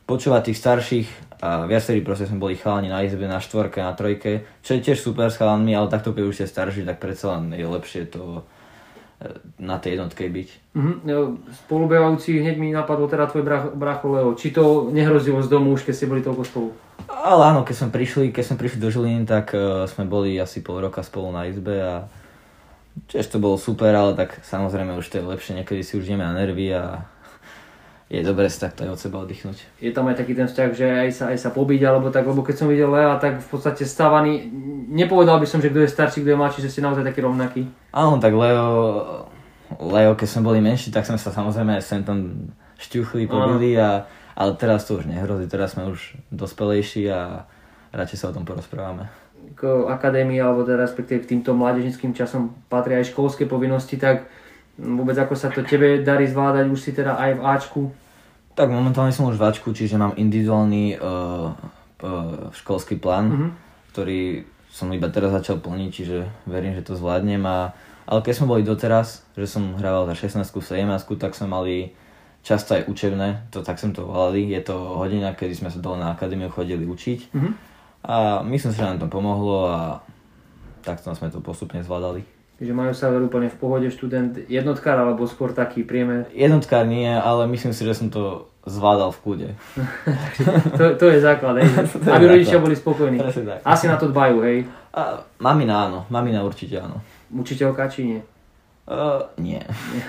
počúvať 0.07 0.51
tých 0.51 0.59
starších 0.63 1.09
a 1.43 1.67
viacerí 1.69 2.01
proste 2.01 2.31
sme 2.31 2.41
boli 2.41 2.55
chalani 2.57 2.89
na 2.89 3.03
izbe, 3.03 3.27
na 3.29 3.43
štvorke, 3.43 3.83
na 3.83 3.93
trojke, 3.93 4.47
čo 4.63 4.79
je 4.79 4.81
tiež 4.81 5.03
super 5.03 5.29
s 5.29 5.37
chalanmi, 5.37 5.75
ale 5.75 5.93
takto 5.93 6.15
keď 6.15 6.23
už 6.25 6.37
ste 6.41 6.47
starší, 6.49 6.87
tak 6.87 7.03
predsa 7.03 7.37
len 7.37 7.53
je 7.53 7.67
lepšie 7.67 8.09
to 8.09 8.41
e, 9.21 9.35
na 9.61 9.77
tej 9.77 10.01
jednotke 10.01 10.31
byť. 10.31 10.49
Uh-huh. 10.79 11.37
Spolubehajúci, 11.67 12.41
hneď 12.41 12.57
mi 12.57 12.73
napadlo 12.73 13.11
teda 13.11 13.29
tvoj 13.29 13.45
brach, 13.45 13.65
bracho 13.77 14.07
Leo. 14.09 14.31
Či 14.33 14.57
to 14.57 14.89
nehrozilo 14.95 15.43
z 15.45 15.53
domu 15.53 15.77
už, 15.77 15.85
keď 15.85 15.95
ste 15.99 16.09
boli 16.09 16.25
toľko 16.25 16.43
spolu? 16.47 16.69
Ale 17.11 17.53
áno, 17.53 17.67
keď 17.67 17.75
sme 17.85 17.91
prišli, 17.93 18.33
keď 18.33 18.45
sme 18.47 18.57
prišli 18.63 18.79
do 18.81 18.89
Žiliny, 18.89 19.29
tak 19.29 19.53
uh, 19.53 19.85
sme 19.91 20.09
boli 20.09 20.39
asi 20.41 20.65
pol 20.65 20.81
roka 20.81 21.05
spolu 21.05 21.35
na 21.35 21.51
izbe 21.51 21.77
a 21.83 21.95
tiež 23.13 23.29
to 23.29 23.37
bolo 23.37 23.61
super, 23.61 23.93
ale 23.93 24.17
tak 24.17 24.41
samozrejme 24.41 24.97
už 24.97 25.05
to 25.13 25.21
je 25.21 25.29
lepšie, 25.29 25.53
niekedy 25.53 25.85
si 25.85 26.01
už 26.01 26.09
ideme 26.09 26.25
na 26.25 26.33
nervy 26.33 26.73
a 26.73 27.05
je 28.07 28.23
dobré 28.23 28.47
si 28.47 28.63
takto 28.63 28.87
aj 28.87 28.91
od 28.95 29.01
seba 29.03 29.17
oddychnúť. 29.27 29.83
Je 29.83 29.91
tam 29.91 30.07
aj 30.07 30.23
taký 30.23 30.39
ten 30.39 30.47
vzťah, 30.47 30.71
že 30.71 30.87
aj 30.87 31.11
sa, 31.11 31.25
aj 31.35 31.39
sa 31.43 31.51
pobiť 31.51 31.81
alebo 31.83 32.15
tak, 32.15 32.23
lebo 32.23 32.47
keď 32.47 32.55
som 32.55 32.71
videl 32.71 32.87
Lea, 32.87 33.19
tak 33.19 33.43
v 33.43 33.49
podstate 33.51 33.83
stávaný, 33.83 34.47
nepovedal 34.87 35.43
by 35.43 35.47
som, 35.47 35.59
že 35.59 35.75
kto 35.75 35.83
je 35.83 35.91
starší, 35.91 36.23
kto 36.23 36.31
je 36.35 36.39
mladší, 36.39 36.61
že 36.63 36.71
ste 36.71 36.87
naozaj 36.87 37.03
taký 37.03 37.27
rovnaký. 37.27 37.67
Áno, 37.91 38.23
tak 38.23 38.31
Leo, 38.31 38.71
Leo, 39.83 40.13
keď 40.15 40.29
sme 40.31 40.47
boli 40.47 40.63
menší, 40.63 40.95
tak 40.95 41.03
sme 41.03 41.19
sa 41.19 41.35
samozrejme 41.35 41.83
sem 41.83 42.07
tam 42.07 42.51
šťuchli, 42.79 43.27
pobili 43.27 43.75
a 43.75 44.07
ale 44.37 44.53
teraz 44.61 44.85
to 44.85 45.01
už 45.01 45.09
nehrozí, 45.09 45.49
teraz 45.49 45.73
sme 45.73 45.89
už 45.89 46.21
dospelejší 46.29 47.09
a 47.09 47.49
radšej 47.97 48.19
sa 48.21 48.29
o 48.29 48.37
tom 48.37 48.45
porozprávame. 48.45 49.09
K 49.57 49.89
akadémii, 49.89 50.37
alebo 50.37 50.61
teda 50.61 50.85
respektíve 50.85 51.25
k 51.25 51.33
týmto 51.33 51.57
mládežnickým 51.57 52.13
časom 52.13 52.53
patria 52.69 53.01
aj 53.01 53.17
školské 53.17 53.49
povinnosti, 53.49 53.97
tak 53.97 54.29
vôbec 54.77 55.17
ako 55.17 55.35
sa 55.37 55.49
to 55.49 55.65
tebe 55.65 56.05
darí 56.05 56.29
zvládať, 56.29 56.65
už 56.69 56.81
si 56.81 56.91
teda 56.93 57.17
aj 57.17 57.31
v 57.37 57.43
Ačku? 57.43 57.83
Tak 58.57 58.69
momentálne 58.73 59.13
som 59.13 59.29
už 59.29 59.37
v 59.37 59.47
Ačku, 59.49 59.73
čiže 59.73 60.01
mám 60.01 60.17
individuálny 60.17 60.97
uh, 60.97 61.53
uh, 61.53 62.49
školský 62.53 62.97
plán, 63.01 63.27
uh-huh. 63.29 63.51
ktorý 63.93 64.45
som 64.77 64.93
iba 64.93 65.09
teraz 65.09 65.33
začal 65.33 65.57
plniť, 65.65 65.91
čiže 65.93 66.19
verím, 66.45 66.77
že 66.77 66.85
to 66.85 67.01
zvládnem. 67.01 67.41
A, 67.49 67.73
ale 68.05 68.21
keď 68.21 68.33
sme 68.37 68.53
boli 68.53 68.63
doteraz, 68.65 69.25
že 69.33 69.49
som 69.49 69.77
hrával 69.81 70.05
za 70.13 70.29
16 70.29 70.45
17 70.45 70.85
tak 71.17 71.33
sme 71.33 71.49
mali 71.49 71.77
často 72.45 72.77
aj 72.77 72.85
učebné, 72.85 73.49
to 73.49 73.65
tak 73.65 73.81
som 73.81 73.97
to 73.97 74.05
volali. 74.05 74.53
Je 74.53 74.61
to 74.61 74.77
hodina, 75.01 75.33
kedy 75.33 75.57
sme 75.57 75.73
sa 75.73 75.81
dole 75.81 75.97
na 75.97 76.13
akadémiu 76.13 76.53
chodili 76.53 76.85
učiť. 76.85 77.33
Mm-hmm. 77.33 77.53
A 78.07 78.45
myslím 78.45 78.71
si, 78.71 78.79
že 78.79 78.87
nám 78.87 79.01
to 79.01 79.09
pomohlo 79.09 79.67
a 79.67 79.81
takto 80.85 81.11
sme 81.17 81.33
to 81.33 81.41
postupne 81.43 81.81
zvládali. 81.81 82.36
Takže 82.57 82.73
majú 82.73 82.93
sa 82.97 83.13
úplne 83.13 83.53
v 83.53 83.59
pohode 83.61 83.85
študent 83.93 84.49
jednotkár 84.49 84.97
alebo 84.97 85.29
skôr 85.29 85.53
taký 85.53 85.85
priemer? 85.85 86.25
Jednotkár 86.33 86.89
nie, 86.89 87.05
ale 87.05 87.45
myslím 87.53 87.77
si, 87.77 87.85
že 87.85 87.93
som 87.93 88.09
to 88.09 88.49
zvládal 88.65 89.13
v 89.13 89.21
kúde. 89.21 89.49
to, 90.81 90.97
to 90.97 91.05
je 91.13 91.21
základ, 91.21 91.61
hej. 91.61 91.69
to 91.93 92.09
Aby 92.09 92.33
rodičia 92.33 92.57
boli 92.57 92.73
spokojní. 92.73 93.21
Asi 93.61 93.85
na 93.85 94.01
to 94.01 94.09
dbajú, 94.09 94.41
hej. 94.41 94.65
A, 94.97 95.21
mamina 95.37 95.85
áno, 95.85 96.09
mamina 96.09 96.41
určite 96.41 96.81
áno. 96.81 97.05
Učiteľka 97.29 97.93
či 97.93 98.01
nie? 98.09 98.21
Uh, 98.89 99.29
nie. 99.37 99.61
nie. 99.93 100.05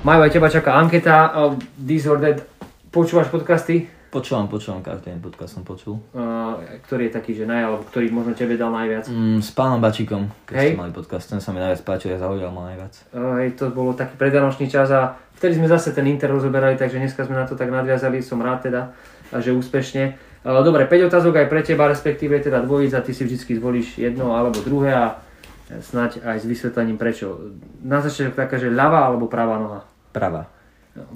Majú 0.00 0.24
aj 0.24 0.32
teba 0.32 0.48
čaká 0.48 0.80
anketa 0.80 1.36
uh, 1.36 1.52
Disordered. 1.76 2.48
Počúvaš 2.88 3.28
podcasty? 3.28 3.99
Počúvam, 4.10 4.50
počúvam, 4.50 4.82
každý 4.82 5.14
deň 5.14 5.22
podcast 5.22 5.54
som 5.54 5.62
počul. 5.62 6.02
Uh, 6.10 6.58
ktorý 6.82 7.06
je 7.06 7.12
taký, 7.14 7.30
že 7.30 7.46
naj, 7.46 7.62
alebo 7.62 7.86
ktorý 7.86 8.10
možno 8.10 8.34
tebe 8.34 8.58
dal 8.58 8.74
najviac? 8.74 9.06
Mm, 9.06 9.38
s 9.38 9.54
pánom 9.54 9.78
Bačíkom, 9.78 10.26
keď 10.50 10.54
hey. 10.58 10.74
ste 10.74 10.82
mali 10.82 10.90
podcast, 10.90 11.30
ten 11.30 11.38
sa 11.38 11.54
mi 11.54 11.62
najviac 11.62 11.86
páčil, 11.86 12.10
ja 12.10 12.18
zaujal 12.18 12.50
ma 12.50 12.74
najviac. 12.74 12.90
Uh, 13.14 13.38
hej, 13.38 13.54
to 13.54 13.70
bolo 13.70 13.94
taký 13.94 14.18
predanočný 14.18 14.66
čas 14.66 14.90
a 14.90 15.14
vtedy 15.38 15.62
sme 15.62 15.70
zase 15.70 15.94
ten 15.94 16.02
Inter 16.10 16.26
rozoberali, 16.26 16.74
takže 16.74 16.98
dneska 16.98 17.22
sme 17.22 17.38
na 17.38 17.46
to 17.46 17.54
tak 17.54 17.70
nadviazali, 17.70 18.18
som 18.18 18.42
rád 18.42 18.66
teda, 18.66 18.90
a 19.30 19.36
že 19.38 19.54
úspešne. 19.54 20.18
Uh, 20.42 20.58
dobre, 20.66 20.90
5 20.90 21.06
otázok 21.06 21.46
aj 21.46 21.46
pre 21.46 21.62
teba, 21.62 21.86
respektíve 21.86 22.34
teda 22.42 22.66
dvojica, 22.66 23.06
ty 23.06 23.14
si 23.14 23.22
vždy 23.22 23.62
zvolíš 23.62 23.94
jedno 23.94 24.34
alebo 24.34 24.58
druhé 24.58 24.90
a 24.90 25.22
snať 25.70 26.26
aj 26.26 26.36
s 26.42 26.50
vysvetlením 26.50 26.98
prečo. 26.98 27.54
Na 27.86 28.02
začiatok 28.02 28.34
taká, 28.34 28.58
že 28.58 28.74
ľavá 28.74 29.06
alebo 29.06 29.30
pravá 29.30 29.54
noha? 29.62 29.86
Pravá. 30.10 30.50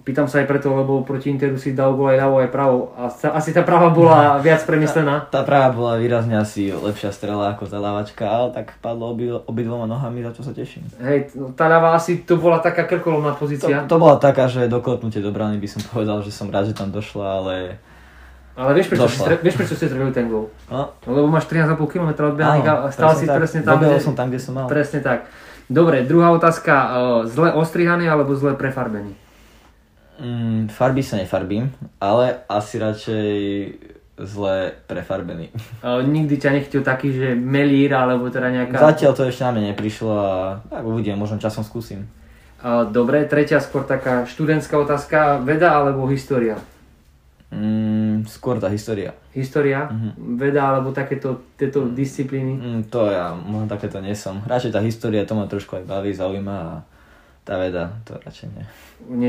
Pýtam 0.06 0.30
sa 0.30 0.38
aj 0.38 0.46
preto, 0.46 0.70
lebo 0.70 1.02
proti 1.02 1.34
Interu 1.34 1.58
si 1.58 1.74
dal 1.74 1.98
gol 1.98 2.14
aj 2.14 2.22
ľavo 2.22 2.36
aj 2.46 2.50
pravo. 2.54 2.78
A 2.94 3.10
asi 3.10 3.50
tá 3.50 3.66
práva 3.66 3.90
bola 3.90 4.36
viac 4.46 4.62
premyslená. 4.62 5.26
Tá, 5.26 5.42
tá 5.42 5.48
práva 5.48 5.74
bola 5.74 5.92
výrazne 5.98 6.38
asi 6.38 6.70
lepšia 6.70 7.10
strela 7.10 7.50
ako 7.50 7.66
tá 7.66 7.82
ľavačka, 7.82 8.22
ale 8.22 8.54
tak 8.54 8.78
padlo 8.78 9.10
obi, 9.10 9.34
obidvoma 9.34 9.90
nohami, 9.90 10.22
za 10.22 10.30
čo 10.30 10.46
sa 10.46 10.54
teším. 10.54 10.86
Hej, 11.02 11.34
no, 11.34 11.50
tá 11.50 11.66
ľava 11.66 11.98
asi 11.98 12.22
to 12.22 12.38
bola 12.38 12.62
taká 12.62 12.86
krkolomná 12.86 13.34
pozícia. 13.34 13.82
To, 13.90 13.98
to 13.98 13.98
bola 13.98 14.14
taká, 14.22 14.46
že 14.46 14.70
doklepnutie 14.70 15.18
do 15.18 15.34
brany 15.34 15.58
by 15.58 15.66
som 15.66 15.82
povedal, 15.90 16.22
že 16.22 16.30
som 16.30 16.46
rád, 16.54 16.70
že 16.70 16.78
tam 16.78 16.94
došla, 16.94 17.26
ale 17.42 17.54
ale 18.54 18.70
vieš 18.78 18.94
prečo, 18.94 19.10
si, 19.10 19.18
vieš, 19.42 19.58
prečo 19.58 19.74
si 19.74 19.90
trvil 19.90 20.14
ten 20.14 20.30
gol? 20.30 20.46
No. 20.70 20.94
no. 20.94 21.10
Lebo 21.10 21.26
máš 21.26 21.50
13,5 21.50 21.74
km 21.90 22.30
odbehaných 22.30 22.66
a 22.70 22.74
stal 22.94 23.18
si 23.18 23.26
tak. 23.26 23.42
presne 23.42 23.66
tam, 23.66 23.82
kde, 23.82 23.98
som 23.98 24.14
tam, 24.14 24.30
kde 24.30 24.38
som 24.38 24.54
mal. 24.54 24.70
Presne 24.70 25.02
tak. 25.02 25.26
Dobre, 25.66 26.06
druhá 26.06 26.30
otázka. 26.30 26.94
Zle 27.26 27.50
ostrihaný 27.50 28.06
alebo 28.06 28.30
zle 28.38 28.54
prefarbený? 28.54 29.23
Mm, 30.14 30.70
farby 30.70 31.02
sa 31.02 31.18
nefarbím, 31.18 31.74
ale 31.98 32.46
asi 32.46 32.78
radšej 32.78 33.34
zle 34.14 34.70
prefarbený. 34.86 35.50
O, 35.82 35.98
nikdy 36.06 36.38
ťa 36.38 36.50
nechtil 36.54 36.86
taký, 36.86 37.10
že 37.10 37.34
melír 37.34 37.90
alebo 37.90 38.30
teda 38.30 38.46
nejaká... 38.46 38.78
Zatiaľ 38.78 39.12
to 39.18 39.26
ešte 39.26 39.42
na 39.42 39.58
mňa 39.58 39.62
neprišlo 39.74 40.12
a 40.14 40.30
tak 40.70 40.86
uvidím, 40.86 41.18
možno 41.18 41.42
časom 41.42 41.66
skúsim. 41.66 42.06
O, 42.62 42.86
dobre, 42.86 43.26
tretia 43.26 43.58
skôr 43.58 43.82
taká 43.82 44.22
študentská 44.22 44.78
otázka. 44.78 45.42
Veda 45.42 45.74
alebo 45.74 46.06
história? 46.06 46.62
Mm, 47.50 48.26
skôr 48.30 48.62
tá 48.62 48.70
história. 48.70 49.18
História? 49.34 49.90
Mm-hmm. 49.90 50.12
Veda 50.38 50.62
alebo 50.62 50.94
takéto 50.94 51.50
tieto 51.58 51.90
disciplíny? 51.90 52.54
Mm, 52.54 52.80
to 52.86 53.10
ja 53.10 53.34
možno 53.34 53.66
takéto 53.66 53.98
nie 53.98 54.14
som. 54.14 54.46
Radšej 54.46 54.74
tá 54.74 54.80
história, 54.82 55.26
to 55.26 55.34
ma 55.34 55.50
trošku 55.50 55.82
aj 55.82 55.84
baví, 55.90 56.14
zaujíma 56.14 56.54
a 56.54 56.72
tá 57.44 57.60
veda, 57.60 57.92
to 58.08 58.16
radšej 58.24 58.48
nie. 58.50 58.64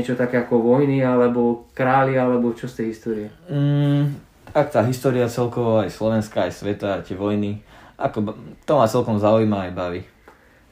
Niečo 0.00 0.16
také 0.16 0.40
ako 0.40 0.64
vojny, 0.64 1.04
alebo 1.04 1.68
králi, 1.76 2.16
alebo 2.16 2.56
čo 2.56 2.64
z 2.64 2.82
tej 2.82 2.86
histórie? 2.96 3.28
Mm, 3.52 4.16
tak 4.56 4.72
tá 4.72 4.80
história 4.88 5.28
celkovo, 5.28 5.84
aj 5.84 5.92
Slovenska, 5.92 6.48
aj 6.48 6.52
sveta, 6.56 7.04
tie 7.04 7.12
vojny, 7.12 7.60
ako, 8.00 8.32
to 8.64 8.72
ma 8.72 8.88
celkom 8.88 9.20
zaujíma 9.20 9.68
aj 9.68 9.72
baví. 9.76 10.02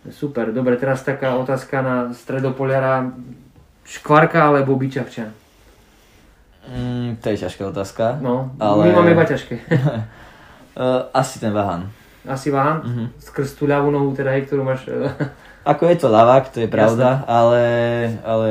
Super, 0.09 0.53
dobre, 0.53 0.77
teraz 0.77 1.01
taká 1.01 1.37
otázka 1.37 1.81
na 1.81 1.97
stredopoliara. 2.13 3.13
Škvarka 3.85 4.49
alebo 4.49 4.77
byčavčan? 4.81 5.33
Mm, 6.65 7.21
to 7.21 7.33
je 7.33 7.45
ťažká 7.45 7.69
otázka. 7.69 8.21
No, 8.25 8.53
ale... 8.57 8.89
my 8.89 9.05
máme 9.05 9.13
iba 9.13 9.25
ťažké. 9.25 9.69
uh, 9.69 11.09
asi 11.21 11.41
ten 11.41 11.53
Vahan. 11.53 11.89
Asi 12.25 12.49
Vahan? 12.49 12.79
Uh-huh. 12.81 13.07
Skrz 13.21 13.57
tú 13.57 13.69
ľavú 13.69 13.93
nohu, 13.93 14.13
teda, 14.17 14.33
hej, 14.33 14.49
ktorú 14.49 14.65
máš... 14.65 14.89
Ako 15.65 15.89
je 15.89 15.97
to 15.97 16.13
ľavák, 16.13 16.53
to 16.53 16.61
je 16.61 16.69
pravda, 16.69 17.25
ale, 17.25 17.65
ale 18.21 18.49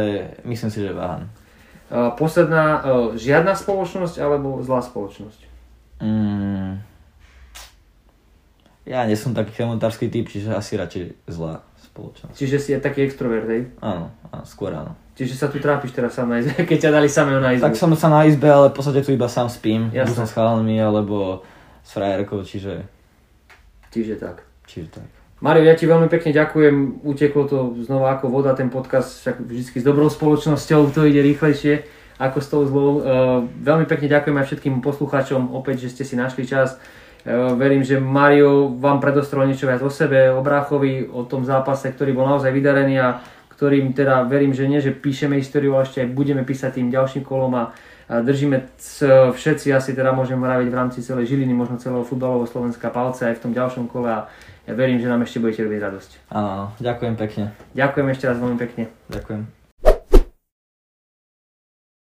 myslím 0.49 0.69
si, 0.73 0.81
že 0.81 0.97
Vahan. 0.97 1.29
Uh, 1.93 2.09
posledná, 2.17 2.81
uh, 2.81 3.13
žiadna 3.13 3.53
spoločnosť 3.53 4.17
alebo 4.17 4.57
zlá 4.65 4.81
spoločnosť? 4.81 5.45
Mm, 6.01 6.81
ja 8.83 9.05
nie 9.05 9.15
som 9.15 9.31
taký 9.31 9.53
chemotársky 9.53 10.09
typ, 10.09 10.25
čiže 10.27 10.51
asi 10.51 10.75
radšej 10.75 11.29
zlá 11.29 11.61
spoločnosť. 11.93 12.35
Čiže 12.35 12.57
si 12.57 12.69
je 12.73 12.79
taký 12.81 13.05
extrovert, 13.05 13.45
hej? 13.45 13.69
Áno, 13.79 14.09
áno, 14.33 14.43
skôr 14.43 14.73
áno. 14.73 14.97
Čiže 15.13 15.37
sa 15.37 15.47
tu 15.53 15.61
trápiš 15.61 15.93
teraz 15.93 16.17
sám 16.17 16.33
na 16.33 16.41
izbe, 16.41 16.57
keď 16.69 16.89
ťa 16.89 16.91
dali 16.91 17.07
samého 17.07 17.39
na 17.39 17.53
izbu. 17.53 17.69
Tak 17.69 17.77
som 17.77 17.93
sa 17.93 18.09
na 18.09 18.25
izbe, 18.25 18.49
ale 18.49 18.73
v 18.73 18.75
podstate 18.75 19.05
tu 19.05 19.13
iba 19.13 19.29
sám 19.29 19.47
spím. 19.47 19.93
Jasne. 19.93 20.09
Buď 20.09 20.15
som 20.17 20.27
s 20.27 20.33
chalanmi, 20.33 20.81
alebo 20.81 21.45
s 21.85 21.89
frajerkou, 21.93 22.41
čiže... 22.41 22.83
Čiže 23.93 24.17
tak. 24.17 24.41
Čiže 24.65 24.99
tak. 24.99 25.09
Mario, 25.43 25.67
ja 25.67 25.75
ti 25.75 25.83
veľmi 25.83 26.07
pekne 26.07 26.31
ďakujem, 26.31 27.03
uteklo 27.03 27.43
to 27.51 27.75
znova 27.83 28.15
ako 28.15 28.31
voda, 28.31 28.55
ten 28.55 28.71
podcast, 28.71 29.19
však 29.19 29.43
vždy 29.43 29.75
s 29.75 29.83
dobrou 29.83 30.07
spoločnosťou 30.07 30.95
to 30.95 31.03
ide 31.03 31.19
rýchlejšie 31.19 31.83
ako 32.15 32.39
s 32.39 32.47
tou 32.47 32.63
zlou. 32.63 32.91
Uh, 32.95 33.01
veľmi 33.59 33.83
pekne 33.83 34.07
ďakujem 34.07 34.39
aj 34.39 34.47
všetkým 34.47 34.79
poslucháčom, 34.79 35.51
opäť, 35.51 35.83
že 35.83 35.99
ste 35.99 36.03
si 36.07 36.15
našli 36.15 36.47
čas. 36.47 36.79
Uh, 37.27 37.59
verím, 37.59 37.83
že 37.83 37.99
Mario 37.99 38.71
vám 38.71 39.03
predostrel 39.03 39.43
niečo 39.43 39.67
viac 39.67 39.83
o 39.83 39.91
sebe, 39.91 40.31
o 40.31 40.39
Bráchovi, 40.39 41.11
o 41.11 41.27
tom 41.27 41.43
zápase, 41.43 41.91
ktorý 41.91 42.15
bol 42.15 42.23
naozaj 42.23 42.55
vydarený 42.55 43.03
a 43.03 43.19
ktorým 43.51 43.91
teda 43.91 44.23
verím, 44.23 44.55
že 44.55 44.63
nie, 44.63 44.79
že 44.79 44.95
píšeme 44.95 45.35
históriu, 45.35 45.75
ale 45.75 45.83
ešte 45.83 46.07
aj 46.07 46.15
budeme 46.15 46.47
písať 46.47 46.79
tým 46.79 46.87
ďalším 46.87 47.27
kolom 47.27 47.51
a 47.59 47.63
držíme 48.07 48.79
všetci, 49.35 49.75
asi 49.75 49.91
teda 49.91 50.15
môžem 50.15 50.39
vraviť 50.39 50.67
v 50.67 50.75
rámci 50.75 50.99
celej 50.99 51.31
Žiliny, 51.31 51.55
možno 51.55 51.79
celého 51.79 52.03
futbalového 52.03 52.47
Slovenska 52.47 52.91
palce 52.91 53.27
aj 53.27 53.39
v 53.39 53.43
tom 53.43 53.51
ďalšom 53.55 53.87
kole 53.87 54.11
a 54.11 54.27
ja 54.63 54.73
verím, 54.73 54.99
že 54.99 55.11
nám 55.11 55.23
ešte 55.27 55.43
budete 55.43 55.67
robiť 55.67 55.79
radosť. 55.79 56.11
Áno, 56.31 56.71
ďakujem 56.79 57.15
pekne. 57.19 57.43
Ďakujem 57.75 58.07
ešte 58.15 58.25
raz 58.31 58.37
veľmi 58.39 58.57
pekne. 58.59 58.83
Ďakujem. 59.11 59.62